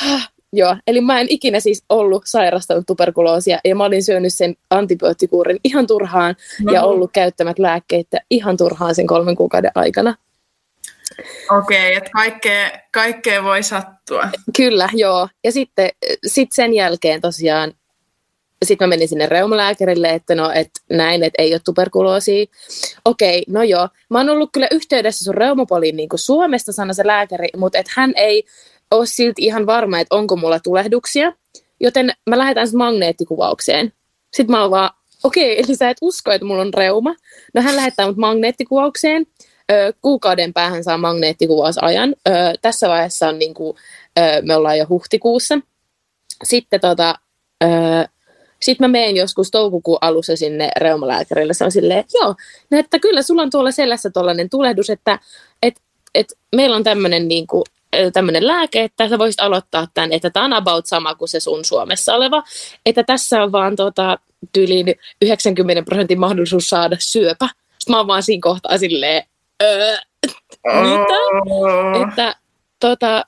ah, 0.06 0.32
joo, 0.53 0.75
eli 0.88 1.01
mä 1.01 1.19
en 1.19 1.27
ikinä 1.30 1.60
siis 1.60 1.84
ollut 1.89 2.23
sairastanut 2.25 2.86
tuberkuloosia 2.86 3.60
ja 3.65 3.75
mä 3.75 3.84
olin 3.84 4.03
syönyt 4.03 4.34
sen 4.34 4.56
antibioottikuurin 4.69 5.60
ihan 5.63 5.88
turhaan 5.88 6.36
no. 6.63 6.73
ja 6.73 6.84
ollut 6.84 7.12
käyttämät 7.13 7.60
lääkkeitä 7.60 8.17
ihan 8.30 8.58
turhaan 8.58 8.95
sen 8.95 9.08
kolmen 9.08 9.36
kuukauden 9.36 9.71
aikana. 9.75 10.15
Okei, 11.58 11.88
okay, 11.88 11.97
että 11.97 12.10
kaikkea, 12.13 12.71
kaikkea 12.91 13.43
voi 13.43 13.63
sattua. 13.63 14.30
Kyllä, 14.58 14.89
joo. 14.93 15.30
Ja 15.43 15.51
sitten 15.51 15.89
sit 16.27 16.51
sen 16.51 16.73
jälkeen 16.73 17.21
tosiaan 17.21 17.73
sitten 18.65 18.87
mä 18.87 18.89
menin 18.89 19.07
sinne 19.07 19.25
reumalääkärille, 19.25 20.09
että 20.09 20.35
no, 20.35 20.51
että 20.51 20.79
näin, 20.89 21.23
että 21.23 21.41
ei 21.41 21.53
ole 21.53 21.61
tuberkuloosia. 21.65 22.45
Okei, 23.05 23.43
no 23.47 23.63
joo. 23.63 23.89
Mä 24.09 24.17
oon 24.17 24.29
ollut 24.29 24.49
kyllä 24.53 24.67
yhteydessä 24.71 25.25
sun 25.25 25.35
reumapoliin 25.35 25.97
niin 25.97 26.09
kuin 26.09 26.19
Suomesta, 26.19 26.71
sanoi 26.71 26.95
se 26.95 27.07
lääkäri, 27.07 27.47
mutta 27.57 27.77
että 27.77 27.91
hän 27.95 28.13
ei 28.15 28.43
ole 28.91 29.05
silti 29.05 29.41
ihan 29.41 29.65
varma, 29.65 29.99
että 29.99 30.15
onko 30.15 30.35
mulla 30.35 30.59
tulehduksia. 30.59 31.33
Joten 31.79 32.13
mä 32.29 32.37
lähetän 32.37 32.67
magneettikuvaukseen. 32.75 33.93
Sitten 34.33 34.51
mä 34.51 34.61
oon 34.61 34.71
vaan, 34.71 34.89
okei, 35.23 35.59
eli 35.59 35.75
sä 35.75 35.89
et 35.89 35.97
usko, 36.01 36.31
että 36.31 36.45
mulla 36.45 36.61
on 36.61 36.73
reuma. 36.73 37.15
No 37.53 37.61
hän 37.61 37.75
lähettää 37.75 38.07
mut 38.07 38.17
magneettikuvaukseen. 38.17 39.25
Ö, 39.71 39.93
kuukauden 40.01 40.53
päähän 40.53 40.83
saa 40.83 40.97
magneettikuvausajan. 40.97 42.15
Ö, 42.27 42.31
tässä 42.61 42.89
vaiheessa 42.89 43.29
on 43.29 43.39
niin 43.39 43.53
kuin, 43.53 43.77
ö, 44.19 44.21
me 44.41 44.55
ollaan 44.55 44.77
jo 44.77 44.85
huhtikuussa. 44.89 45.59
Sitten 46.43 46.79
tota, 46.79 47.15
ö, 47.63 47.67
sitten 48.59 48.89
mä 48.89 48.91
menen 48.91 49.15
joskus 49.15 49.51
toukokuun 49.51 49.97
alussa 50.01 50.35
sinne 50.35 50.69
reumalääkärille. 50.77 51.53
Se 51.53 51.65
on 51.65 51.71
silleen, 51.71 52.03
joo, 52.13 52.35
no, 52.71 52.79
että 52.79 52.99
kyllä 52.99 53.21
sulla 53.21 53.41
on 53.41 53.49
tuolla 53.49 53.71
selässä 53.71 54.09
tuollainen 54.09 54.49
tulehdus, 54.49 54.89
että 54.89 55.19
et, 55.63 55.81
et 56.15 56.27
meillä 56.55 56.75
on 56.75 56.83
tämmöinen 56.83 57.27
niin 57.27 57.47
kuin, 57.47 57.63
tämmöinen 58.13 58.47
lääke, 58.47 58.83
että 58.83 59.09
sä 59.09 59.19
voisit 59.19 59.41
aloittaa 59.41 59.87
tämän, 59.93 60.13
että 60.13 60.29
tämä 60.29 60.45
on 60.45 60.53
about 60.53 60.85
sama 60.85 61.15
kuin 61.15 61.29
se 61.29 61.39
sun 61.39 61.65
Suomessa 61.65 62.15
oleva, 62.15 62.43
että 62.85 63.03
tässä 63.03 63.43
on 63.43 63.51
vaan 63.51 63.75
tota, 63.75 64.19
tyyliin 64.53 64.95
90 65.21 65.83
prosentin 65.83 66.19
mahdollisuus 66.19 66.69
saada 66.69 66.95
syöpä. 66.99 67.49
Sitten 67.79 67.93
mä 67.93 67.97
oon 67.97 68.07
vaan 68.07 68.23
siinä 68.23 68.41
kohtaa 68.41 68.77
silleen, 68.77 69.23
öö, 69.63 69.97
mitä? 70.65 71.13
Että 72.09 72.35
tota, 72.79 73.25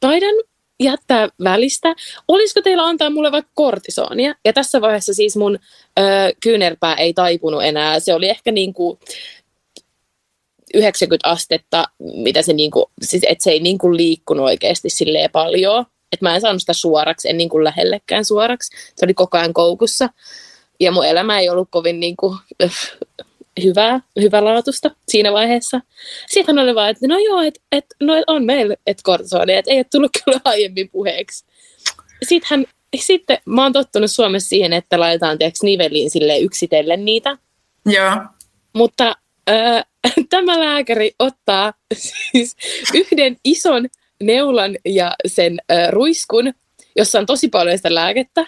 taidan 0.00 0.34
jättää 0.80 1.28
välistä. 1.44 1.94
Olisiko 2.28 2.62
teillä 2.62 2.86
antaa 2.86 3.10
mulle 3.10 3.32
vaikka 3.32 3.50
kortisonia? 3.54 4.34
Ja 4.44 4.52
tässä 4.52 4.80
vaiheessa 4.80 5.14
siis 5.14 5.36
mun 5.36 5.58
ö, 5.98 6.02
kyynärpää 6.42 6.94
ei 6.94 7.14
taipunut 7.14 7.64
enää. 7.64 8.00
Se 8.00 8.14
oli 8.14 8.28
ehkä 8.28 8.52
niin 8.52 8.74
kuin 8.74 8.98
90 10.74 11.28
astetta, 11.28 11.84
mitä 11.98 12.42
se 12.42 12.52
niin 12.52 12.70
kuin, 12.70 12.84
siis 13.02 13.22
että 13.28 13.44
se 13.44 13.50
ei 13.50 13.60
niin 13.60 13.78
kuin 13.78 13.96
liikkunut 13.96 14.44
oikeasti 14.46 14.90
silleen 14.90 15.30
paljon. 15.30 15.86
Että 16.12 16.26
mä 16.26 16.34
en 16.34 16.40
saanut 16.40 16.62
sitä 16.62 16.72
suoraksi, 16.72 17.28
en 17.28 17.36
niin 17.36 17.48
kuin 17.48 17.64
lähellekään 17.64 18.24
suoraksi. 18.24 18.76
Se 18.96 19.06
oli 19.06 19.14
koko 19.14 19.38
ajan 19.38 19.54
koukussa. 19.54 20.08
Ja 20.80 20.92
mun 20.92 21.06
elämä 21.06 21.40
ei 21.40 21.48
ollut 21.48 21.68
kovin 21.70 22.00
niin 22.00 22.16
kuin, 22.16 22.38
hyvää, 23.64 24.00
hyvälaatusta 24.20 24.90
siinä 25.08 25.32
vaiheessa. 25.32 25.80
Sitten 26.28 26.56
hän 26.56 26.64
oli 26.64 26.74
vaan, 26.74 26.90
että 26.90 27.06
no 27.08 27.18
joo, 27.18 27.40
että 27.40 27.60
et, 27.72 27.84
no 28.00 28.14
et 28.14 28.24
on 28.26 28.44
meillä 28.44 28.76
et 28.86 28.98
kortisoni, 29.02 29.54
että 29.54 29.70
ei 29.70 29.78
ole 29.78 29.86
tullut 29.92 30.10
kyllä 30.24 30.40
aiemmin 30.44 30.88
puheeksi. 30.90 31.44
Sitten, 32.22 32.46
hän, 32.50 32.66
sitten 32.96 33.38
mä 33.46 33.62
oon 33.62 33.72
tottunut 33.72 34.10
Suomessa 34.10 34.48
siihen, 34.48 34.72
että 34.72 35.00
laitetaan 35.00 35.38
tiiäks, 35.38 35.62
niveliin 35.62 36.10
sille 36.10 36.38
yksitellen 36.38 37.04
niitä. 37.04 37.38
Joo. 37.86 38.16
Mutta 38.72 39.16
äh, 39.50 39.84
tämä 40.30 40.60
lääkäri 40.60 41.12
ottaa 41.18 41.72
siis 41.94 42.56
yhden 42.94 43.36
ison 43.44 43.88
neulan 44.22 44.76
ja 44.84 45.12
sen 45.26 45.58
äh, 45.72 45.88
ruiskun, 45.88 46.52
jossa 46.96 47.18
on 47.18 47.26
tosi 47.26 47.48
paljon 47.48 47.78
sitä 47.78 47.94
lääkettä. 47.94 48.46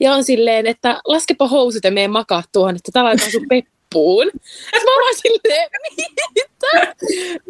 Ja 0.00 0.12
on 0.12 0.24
silleen, 0.24 0.66
että 0.66 1.00
laskepa 1.04 1.48
housut 1.48 1.84
ja 1.84 1.90
mene 1.90 2.08
makaa 2.08 2.42
tuohon, 2.52 2.76
että 2.76 2.90
tää 2.92 3.04
laitetaan 3.04 3.32
sun 3.32 3.46
pep- 3.54 3.71
loppuun. 3.94 4.26
Mä 4.72 5.04
oon 5.04 5.14
silleen, 5.14 5.70
mitä? 5.96 6.94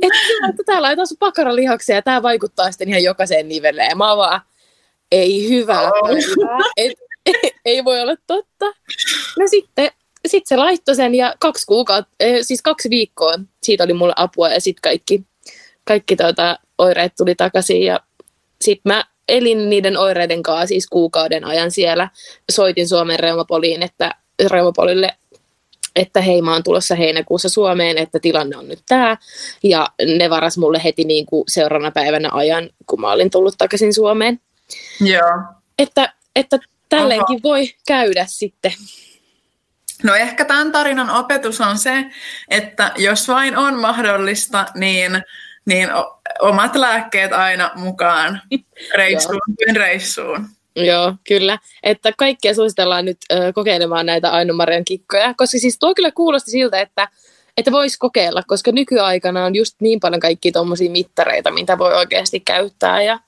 Että 0.02 0.62
tää 0.66 0.82
laitetaan 0.82 1.06
sun 1.06 1.16
pakaralihaksia 1.18 1.96
ja 1.96 2.02
tää 2.02 2.22
vaikuttaa 2.22 2.70
sitten 2.70 2.88
ihan 2.88 3.02
jokaiseen 3.02 3.48
nivelleen. 3.48 3.98
Mä 3.98 4.16
vaan, 4.16 4.40
ei 5.12 5.48
hyvä. 5.48 5.80
Oh. 5.80 6.08
Et, 6.76 6.92
ei 7.64 7.84
voi 7.84 8.00
olla 8.00 8.16
totta. 8.26 8.66
No 9.38 9.46
sitten 9.46 9.90
sit 10.26 10.46
se 10.46 10.56
laittoi 10.56 10.96
sen 10.96 11.14
ja 11.14 11.34
kaksi 11.38 11.66
kuukautta, 11.66 12.14
eh, 12.20 12.38
siis 12.42 12.62
kaksi 12.62 12.90
viikkoa 12.90 13.34
siitä 13.62 13.84
oli 13.84 13.92
mulle 13.92 14.12
apua 14.16 14.48
ja 14.48 14.60
sitten 14.60 14.82
kaikki, 14.82 15.22
kaikki 15.84 16.16
tuota, 16.16 16.58
oireet 16.78 17.12
tuli 17.18 17.34
takaisin 17.34 17.82
ja 17.82 18.00
sitten 18.60 18.92
mä 18.92 19.04
elin 19.28 19.70
niiden 19.70 19.96
oireiden 19.96 20.42
kanssa 20.42 20.66
siis 20.66 20.86
kuukauden 20.86 21.44
ajan 21.44 21.70
siellä. 21.70 22.08
Soitin 22.50 22.88
Suomen 22.88 23.20
reumapoliin, 23.20 23.82
että 23.82 24.14
reumapolille, 24.50 25.16
että 25.96 26.20
hei 26.20 26.42
mä 26.42 26.52
oon 26.52 26.62
tulossa 26.62 26.94
heinäkuussa 26.94 27.48
Suomeen, 27.48 27.98
että 27.98 28.18
tilanne 28.20 28.56
on 28.56 28.68
nyt 28.68 28.82
tämä. 28.88 29.16
Ja 29.62 29.88
ne 30.18 30.30
varas 30.30 30.58
mulle 30.58 30.80
heti 30.84 31.04
niin 31.04 31.26
kuin 31.26 31.44
seuraavana 31.48 31.90
päivänä 31.90 32.28
ajan, 32.32 32.70
kun 32.86 33.00
mä 33.00 33.12
olin 33.12 33.30
tullut 33.30 33.54
takaisin 33.58 33.94
Suomeen. 33.94 34.40
Joo. 35.00 35.42
Että, 35.78 36.12
että 36.36 36.58
tälleenkin 36.88 37.36
Aha. 37.36 37.42
voi 37.42 37.74
käydä 37.86 38.24
sitten. 38.28 38.72
No 40.02 40.14
ehkä 40.14 40.44
tämän 40.44 40.72
tarinan 40.72 41.10
opetus 41.10 41.60
on 41.60 41.78
se, 41.78 42.04
että 42.48 42.92
jos 42.96 43.28
vain 43.28 43.56
on 43.56 43.78
mahdollista, 43.78 44.66
niin, 44.74 45.22
niin 45.64 45.88
omat 46.40 46.76
lääkkeet 46.76 47.32
aina 47.32 47.70
mukaan 47.74 48.42
reissuun 48.96 49.40
reissuun. 49.74 50.48
Joo, 50.76 51.14
kyllä. 51.28 51.58
Että 51.82 52.12
kaikkia 52.18 52.54
suositellaan 52.54 53.04
nyt 53.04 53.18
ö, 53.32 53.52
kokeilemaan 53.54 54.06
näitä 54.06 54.30
Aino-Marian 54.30 54.84
kikkoja, 54.84 55.34
koska 55.36 55.58
siis 55.58 55.78
tuo 55.78 55.94
kyllä 55.94 56.10
kuulosti 56.10 56.50
siltä, 56.50 56.80
että, 56.80 57.08
että 57.56 57.72
voisi 57.72 57.98
kokeilla, 57.98 58.42
koska 58.46 58.72
nykyaikana 58.72 59.44
on 59.44 59.54
just 59.54 59.76
niin 59.80 60.00
paljon 60.00 60.20
kaikkia 60.20 60.52
tuommoisia 60.52 60.90
mittareita, 60.90 61.50
mitä 61.50 61.78
voi 61.78 61.94
oikeasti 61.94 62.40
käyttää. 62.40 63.02
Ja, 63.02 63.20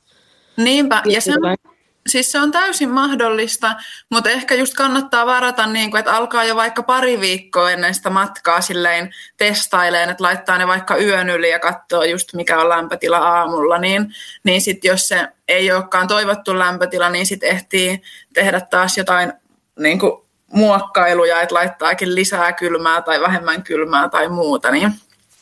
Niinpä, 0.57 1.03
ja 1.05 1.21
se 1.21 1.33
on, 1.33 1.74
Siis 2.09 2.33
se 2.33 2.41
on 2.41 2.53
täysin 2.53 2.91
mahdollista, 2.91 3.75
mutta 4.11 4.31
ehkä 4.31 4.55
just 4.55 4.75
kannattaa 4.75 5.27
varata, 5.27 5.67
niin 5.67 5.91
kuin, 5.91 5.99
että 5.99 6.17
alkaa 6.17 6.45
jo 6.45 6.57
vaikka 6.57 6.83
pari 6.83 7.21
viikkoa 7.21 7.71
ennen 7.71 7.95
sitä 7.95 8.11
matkaa 8.11 8.61
silleen 8.61 9.15
testaileen, 9.37 10.11
että 10.11 10.25
laittaa 10.25 10.59
ne 10.59 10.67
vaikka 10.67 10.97
yön 10.97 11.31
yli 11.31 11.51
ja 11.51 11.59
katsoo 11.59 12.03
just 12.03 12.35
mikä 12.35 12.61
on 12.61 12.69
lämpötila 12.69 13.19
aamulla, 13.19 13.79
niin, 13.79 14.15
niin 14.45 14.61
sitten 14.61 14.89
jos 14.89 15.09
se 15.09 15.29
ei 15.49 15.73
olekaan 15.73 16.09
toivottu 16.09 16.59
lämpötila, 16.59 17.11
niin 17.11 17.27
sitten 17.27 17.49
ehtii 17.49 18.03
tehdä 18.33 18.61
taas 18.61 18.99
jotain 18.99 19.33
niin 19.79 19.99
kuin 19.99 20.13
muokkailuja, 20.53 21.41
että 21.41 21.55
laittaakin 21.55 22.15
lisää 22.15 22.53
kylmää 22.53 23.03
tai 23.03 23.21
vähemmän 23.21 23.63
kylmää 23.63 24.09
tai 24.09 24.29
muuta. 24.29 24.71
Niin, 24.71 24.93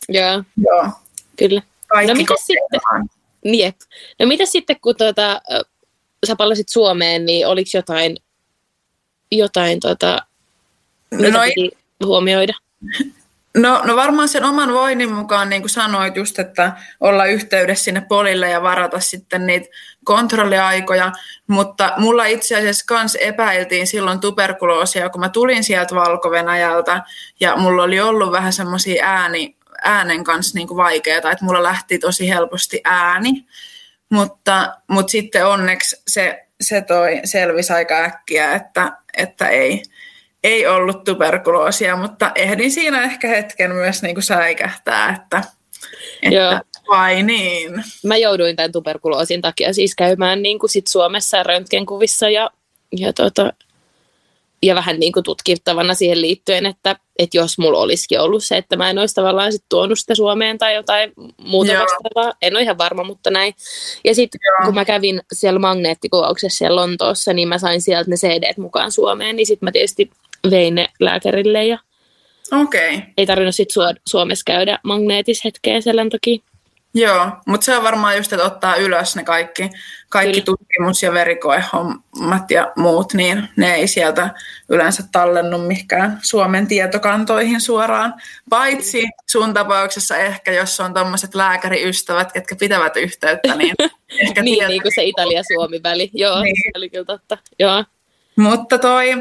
Joo, 0.09 0.43
joo. 0.57 0.89
kyllä. 1.39 1.63
Kaikki 1.87 2.25
no, 2.25 2.37
sitten? 2.37 2.81
Jep. 3.45 3.77
No 4.19 4.27
mitä 4.27 4.47
sitten, 4.47 4.81
kun 4.81 4.97
tuota, 4.97 5.41
sä 6.27 6.37
palasit 6.37 6.69
Suomeen, 6.69 7.27
niin 7.27 7.47
oliko 7.47 7.71
jotain, 7.75 8.17
jotain 9.33 9.81
tota, 9.81 10.27
mitä 11.11 11.39
no, 11.39 11.45
piti 11.45 11.71
huomioida? 12.05 12.53
No, 13.57 13.83
no 13.85 13.97
varmaan 13.97 14.29
sen 14.29 14.45
oman 14.45 14.73
voinnin 14.73 15.13
mukaan, 15.13 15.49
niin 15.49 15.63
kuin 15.63 15.71
sanoit 15.71 16.17
just, 16.17 16.39
että 16.39 16.73
olla 17.01 17.25
yhteydessä 17.25 17.85
sinne 17.85 18.01
polille 18.09 18.51
ja 18.51 18.63
varata 18.63 19.01
sitten 19.01 19.47
niitä 19.47 19.69
kontrolliaikoja, 20.05 21.13
mutta 21.47 21.93
mulla 21.97 22.27
itse 22.27 22.57
asiassa 22.57 22.85
kans 22.89 23.15
epäiltiin 23.15 23.87
silloin 23.87 24.21
tuberkuloosia, 24.21 25.11
kun 25.11 25.21
mä 25.21 25.29
tulin 25.29 25.65
sieltä 25.65 25.95
valko 25.95 26.31
ja 27.41 27.57
mulla 27.57 27.83
oli 27.83 28.01
ollut 28.01 28.33
vähän 28.33 28.53
semmoisia 28.53 29.07
ääni, 29.07 29.57
äänen 29.83 30.25
kanssa 30.25 30.59
niin 30.59 30.77
vaikeaa, 30.77 31.17
että 31.17 31.45
mulla 31.45 31.63
lähti 31.63 31.99
tosi 31.99 32.29
helposti 32.29 32.81
ääni, 32.85 33.47
mutta, 34.13 34.77
mutta 34.89 35.11
sitten 35.11 35.47
onneksi 35.47 36.03
se, 36.09 36.47
se 36.61 36.81
toi 36.81 37.21
selvisi 37.25 37.73
aika 37.73 38.05
äkkiä, 38.05 38.55
että, 38.55 38.93
että 39.17 39.49
ei, 39.49 39.83
ei 40.45 40.67
ollut 40.67 41.05
tuberkuloosia, 41.05 41.97
mutta 41.97 42.33
ehdin 42.35 42.71
siinä 42.71 43.03
ehkä 43.03 43.29
hetken 43.29 43.73
myös 43.73 44.03
niin 44.03 44.15
kuin 44.15 44.25
säikähtää, 44.25 45.15
että, 45.23 45.43
että 46.23 46.35
Joo. 46.35 46.61
vai 46.89 47.23
niin. 47.23 47.85
Mä 48.05 48.17
jouduin 48.17 48.57
tämän 48.57 48.73
tuberkuloosin 48.73 49.41
takia 49.41 49.73
siis 49.73 49.95
käymään 49.95 50.43
niin 50.43 50.59
kuin 50.59 50.71
sit 50.71 50.87
Suomessa 50.87 51.43
röntgenkuvissa 51.43 52.31
ja, 52.31 52.51
ja 52.97 53.13
tota, 53.13 53.53
ja 54.63 54.75
vähän 54.75 55.01
niin 55.01 55.13
kuin 55.13 55.25
tutkittavana 55.25 55.95
siihen 55.95 56.21
liittyen, 56.21 56.67
että, 56.67 56.97
että 57.23 57.37
jos 57.37 57.59
mulla 57.59 57.79
olisikin 57.79 58.21
ollut 58.21 58.45
se, 58.45 58.57
että 58.57 58.77
mä 58.77 58.91
en 58.91 58.99
olisi 58.99 59.15
tavallaan 59.15 59.53
sit 59.53 59.65
tuonut 59.69 59.99
sitä 59.99 60.15
Suomeen 60.15 60.59
tai 60.59 60.75
jotain 60.75 61.13
muuta 61.39 61.73
Joo. 61.73 61.83
vastaavaa. 61.83 62.33
En 62.43 62.55
ole 62.55 62.63
ihan 62.63 62.79
varma, 62.79 63.05
mutta 63.05 63.31
näin. 63.31 63.55
Ja 64.05 64.15
sitten 64.15 64.41
kun 64.65 64.75
mä 64.75 64.85
kävin 64.85 65.21
siellä 65.33 65.59
magneettikuvauksessa 65.59 66.59
siellä 66.59 66.81
Lontoossa, 66.81 67.33
niin 67.33 67.49
mä 67.49 67.59
sain 67.59 67.83
sieltä 67.83 68.11
ne 68.11 68.17
CD 68.17 68.55
mukaan 68.57 68.93
Suomeen, 68.93 69.37
niin 69.37 69.47
sitten 69.47 69.67
mä 69.67 69.73
tietysti 69.73 70.11
vein 70.51 70.75
ne 70.75 70.89
lääkärille 71.01 71.65
ja 71.65 71.79
okay. 72.63 73.01
ei 73.17 73.27
tarvinnut 73.27 73.55
sitten 73.55 73.97
Suomessa 74.09 74.43
käydä 74.47 74.79
magneetis 74.85 75.45
hetkeen 75.45 75.83
selän 75.83 76.11
toki. 76.11 76.43
Joo, 76.95 77.31
mutta 77.47 77.65
se 77.65 77.77
on 77.77 77.83
varmaan 77.83 78.17
just, 78.17 78.33
että 78.33 78.47
ottaa 78.47 78.77
ylös 78.77 79.17
ne 79.17 79.25
kaikki, 79.25 79.71
kaikki 80.09 80.41
tutkimus- 80.41 81.03
ja 81.03 81.13
verikoehommat 81.13 82.51
ja 82.51 82.73
muut, 82.77 83.15
niin 83.15 83.49
ne 83.57 83.75
ei 83.75 83.89
sieltä 83.89 84.31
yleensä 84.69 85.03
tallennu 85.13 85.59
mihinkään 85.59 86.19
Suomen 86.23 86.67
tietokantoihin 86.67 87.61
suoraan. 87.61 88.15
Paitsi 88.51 89.09
sun 89.31 89.55
tapauksessa 89.55 90.17
ehkä, 90.17 90.53
jos 90.53 90.81
on 90.81 90.95
tuommoiset 90.95 91.35
lääkäriystävät, 91.35 92.33
ketkä 92.33 92.57
pitävät 92.57 92.97
yhteyttä, 92.97 93.55
niin 93.57 93.75
ehkä 94.29 94.43
niin, 94.43 94.69
niin 94.69 94.83
kuin 94.83 94.93
se 94.95 95.05
Italia-Suomi-väli. 95.05 96.11
Joo, 96.15 96.43
niin. 96.43 96.57
se 96.57 96.71
oli 96.79 96.91
kyllä 96.91 97.05
totta. 97.05 97.39
Joo. 97.59 97.85
Mutta 98.37 98.79
toi, 98.79 99.13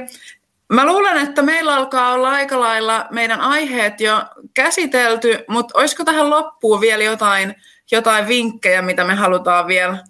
Mä 0.71 0.85
luulen, 0.85 1.17
että 1.17 1.41
meillä 1.41 1.75
alkaa 1.75 2.13
olla 2.13 2.29
aika 2.29 2.59
lailla 2.59 3.07
meidän 3.09 3.41
aiheet 3.41 4.01
jo 4.01 4.25
käsitelty, 4.53 5.37
mutta 5.47 5.79
olisiko 5.79 6.03
tähän 6.03 6.29
loppuun 6.29 6.81
vielä 6.81 7.03
jotain, 7.03 7.55
jotain 7.91 8.27
vinkkejä, 8.27 8.81
mitä 8.81 9.03
me 9.03 9.15
halutaan 9.15 9.67
vielä 9.67 10.03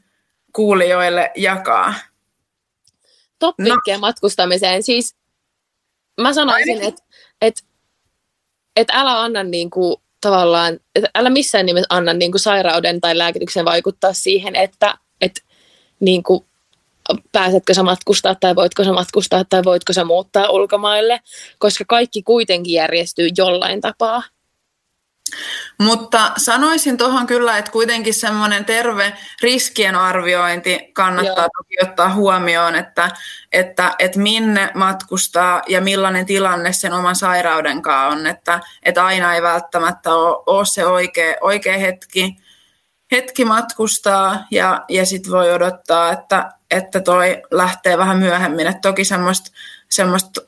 kuulijoille 0.53 1.31
jakaa? 1.35 1.93
Top 3.39 3.55
no. 3.59 3.99
matkustamiseen. 3.99 4.83
Siis 4.83 5.15
mä 6.21 6.33
sanoisin, 6.33 6.81
että 6.81 7.03
et, 7.41 7.63
et 8.75 8.87
älä 8.91 9.21
anna 9.21 9.43
niinku, 9.43 10.01
tavallaan, 10.21 10.79
et 10.95 11.05
älä 11.15 11.29
missään 11.29 11.65
nimessä 11.65 11.87
anna 11.89 12.13
niinku 12.13 12.37
sairauden 12.37 13.01
tai 13.01 13.17
lääkityksen 13.17 13.65
vaikuttaa 13.65 14.13
siihen, 14.13 14.55
että 14.55 14.97
et, 15.21 15.43
niinku, 15.99 16.45
pääsetkö 17.31 17.73
sä 17.73 17.83
matkustaa 17.83 18.35
tai 18.35 18.55
voitko 18.55 18.83
sä 18.83 18.93
matkustaa 18.93 19.43
tai 19.49 19.63
voitko 19.63 19.93
sä 19.93 20.03
muuttaa 20.03 20.49
ulkomaille, 20.49 21.19
koska 21.59 21.83
kaikki 21.87 22.23
kuitenkin 22.23 22.73
järjestyy 22.73 23.29
jollain 23.37 23.81
tapaa. 23.81 24.23
Mutta 25.79 26.31
sanoisin 26.37 26.97
tuohon 26.97 27.27
kyllä, 27.27 27.57
että 27.57 27.71
kuitenkin 27.71 28.13
semmoinen 28.13 28.65
terve 28.65 29.13
riskien 29.41 29.95
arviointi 29.95 30.79
kannattaa 30.93 31.43
Joo. 31.43 31.49
toki 31.57 31.75
ottaa 31.83 32.13
huomioon, 32.13 32.75
että, 32.75 33.11
että, 33.51 33.95
että 33.99 34.19
minne 34.19 34.71
matkustaa 34.75 35.61
ja 35.67 35.81
millainen 35.81 36.25
tilanne 36.25 36.73
sen 36.73 36.93
oman 36.93 37.15
sairauden 37.15 37.81
kanssa 37.81 38.07
on, 38.07 38.27
että, 38.27 38.59
että 38.83 39.05
aina 39.05 39.35
ei 39.35 39.41
välttämättä 39.41 40.13
ole, 40.13 40.43
ole 40.45 40.65
se 40.65 40.85
oikea, 40.85 41.35
oikea 41.41 41.77
hetki, 41.77 42.35
hetki 43.11 43.45
matkustaa 43.45 44.47
ja, 44.51 44.85
ja 44.89 45.05
sitten 45.05 45.31
voi 45.31 45.53
odottaa, 45.53 46.11
että, 46.11 46.51
että 46.71 46.99
toi 46.99 47.41
lähtee 47.51 47.97
vähän 47.97 48.17
myöhemmin. 48.17 48.67
Et 48.67 48.81
toki 48.81 49.05
semmoista 49.05 49.51
semmoista 49.89 50.41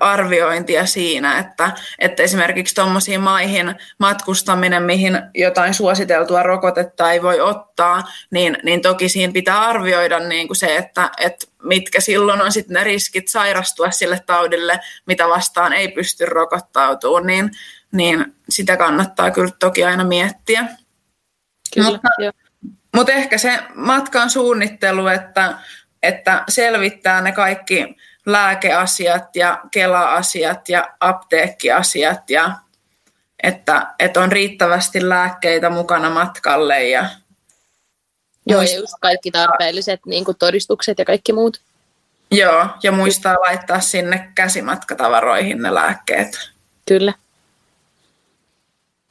arviointia 0.00 0.86
siinä, 0.86 1.38
että, 1.38 1.70
että 1.98 2.22
esimerkiksi 2.22 2.74
tuommoisiin 2.74 3.20
maihin 3.20 3.74
matkustaminen, 3.98 4.82
mihin 4.82 5.18
jotain 5.34 5.74
suositeltua 5.74 6.42
rokotetta 6.42 7.12
ei 7.12 7.22
voi 7.22 7.40
ottaa, 7.40 8.02
niin, 8.30 8.58
niin 8.62 8.82
toki 8.82 9.08
siinä 9.08 9.32
pitää 9.32 9.60
arvioida 9.60 10.20
niin 10.20 10.46
kuin 10.46 10.56
se, 10.56 10.76
että, 10.76 11.10
että 11.18 11.46
mitkä 11.62 12.00
silloin 12.00 12.42
on 12.42 12.52
sitten 12.52 12.74
ne 12.74 12.84
riskit 12.84 13.28
sairastua 13.28 13.90
sille 13.90 14.20
taudille, 14.26 14.80
mitä 15.06 15.28
vastaan 15.28 15.72
ei 15.72 15.88
pysty 15.88 16.26
rokottautumaan, 16.26 17.26
niin, 17.26 17.50
niin 17.92 18.34
sitä 18.48 18.76
kannattaa 18.76 19.30
kyllä 19.30 19.52
toki 19.58 19.84
aina 19.84 20.04
miettiä. 20.04 20.64
Kyllä, 21.76 21.90
Mutta. 21.90 22.08
Mutta 22.94 23.12
ehkä 23.12 23.38
se 23.38 23.58
matkan 23.74 24.30
suunnittelu, 24.30 25.06
että, 25.06 25.58
että 26.02 26.44
selvittää 26.48 27.20
ne 27.20 27.32
kaikki 27.32 27.96
lääkeasiat 28.26 29.36
ja 29.36 29.60
kela-asiat 29.70 30.68
ja 30.68 30.94
apteekkiasiat 31.00 32.30
ja 32.30 32.58
että, 33.42 33.94
että 33.98 34.20
on 34.20 34.32
riittävästi 34.32 35.08
lääkkeitä 35.08 35.70
mukana 35.70 36.10
matkalle. 36.10 36.88
Ja 36.88 37.10
Joo, 38.46 38.62
ja 38.62 38.76
just 38.76 38.94
kaikki 39.00 39.30
tarpeelliset 39.30 40.00
niin 40.06 40.24
kuin 40.24 40.36
todistukset 40.38 40.98
ja 40.98 41.04
kaikki 41.04 41.32
muut. 41.32 41.60
Joo, 42.30 42.66
ja 42.82 42.92
muistaa 42.92 43.34
laittaa 43.34 43.80
sinne 43.80 44.32
käsimatkatavaroihin 44.34 45.62
ne 45.62 45.74
lääkkeet. 45.74 46.50
Kyllä. 46.88 47.12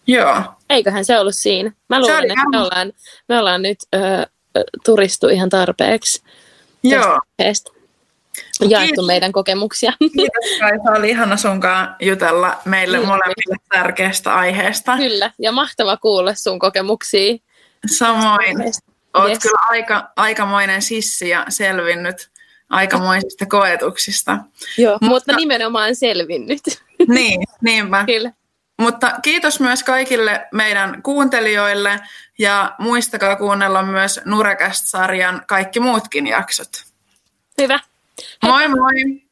Joo. 0.07 0.43
Eiköhän 0.69 1.05
se 1.05 1.19
ollut 1.19 1.35
siinä. 1.35 1.71
Mä 1.89 1.99
luulen, 1.99 2.23
että 2.23 2.49
me 2.51 2.61
ollaan, 2.61 2.93
me 3.29 3.39
ollaan 3.39 3.61
nyt 3.61 3.77
ö, 3.95 3.97
turistu 4.85 5.27
ihan 5.27 5.49
tarpeeksi. 5.49 6.23
Joo. 6.83 7.19
Jaettu 8.69 8.87
Kiitos. 8.87 9.05
meidän 9.05 9.31
kokemuksia. 9.31 9.93
Kiitos 9.99 10.59
Kaisa, 10.59 10.99
oli 10.99 11.09
ihana 11.09 11.37
sunkaan 11.37 11.95
jutella 11.99 12.57
meille 12.65 12.97
Kyllä. 12.97 13.07
molemmille 13.07 13.55
tärkeästä 13.69 14.35
aiheesta. 14.35 14.97
Kyllä, 14.97 15.31
ja 15.39 15.51
mahtava 15.51 15.97
kuulla 15.97 16.33
sun 16.33 16.59
kokemuksia. 16.59 17.35
Samoin. 17.97 18.57
Olet 19.13 19.29
yes. 19.29 19.43
kyllä 19.43 19.65
aika, 19.69 20.11
aikamoinen 20.15 20.81
sissi 20.81 21.29
ja 21.29 21.45
selvinnyt 21.49 22.29
aikamoisista 22.69 23.45
koetuksista. 23.45 24.37
Joo, 24.77 24.93
mutta, 24.93 25.07
mutta 25.07 25.35
nimenomaan 25.35 25.95
selvinnyt. 25.95 26.61
Niin, 27.07 27.43
niinpä. 27.61 28.05
Kyllä. 28.13 28.31
Mutta 28.81 29.11
kiitos 29.21 29.59
myös 29.59 29.83
kaikille 29.83 30.47
meidän 30.51 31.01
kuuntelijoille 31.01 31.99
ja 32.37 32.75
muistakaa 32.79 33.35
kuunnella 33.35 33.83
myös 33.83 34.21
Nurekast-sarjan 34.25 35.41
kaikki 35.47 35.79
muutkin 35.79 36.27
jaksot. 36.27 36.69
Hyvä. 37.61 37.79
Moi 38.43 38.67
moi! 38.67 39.25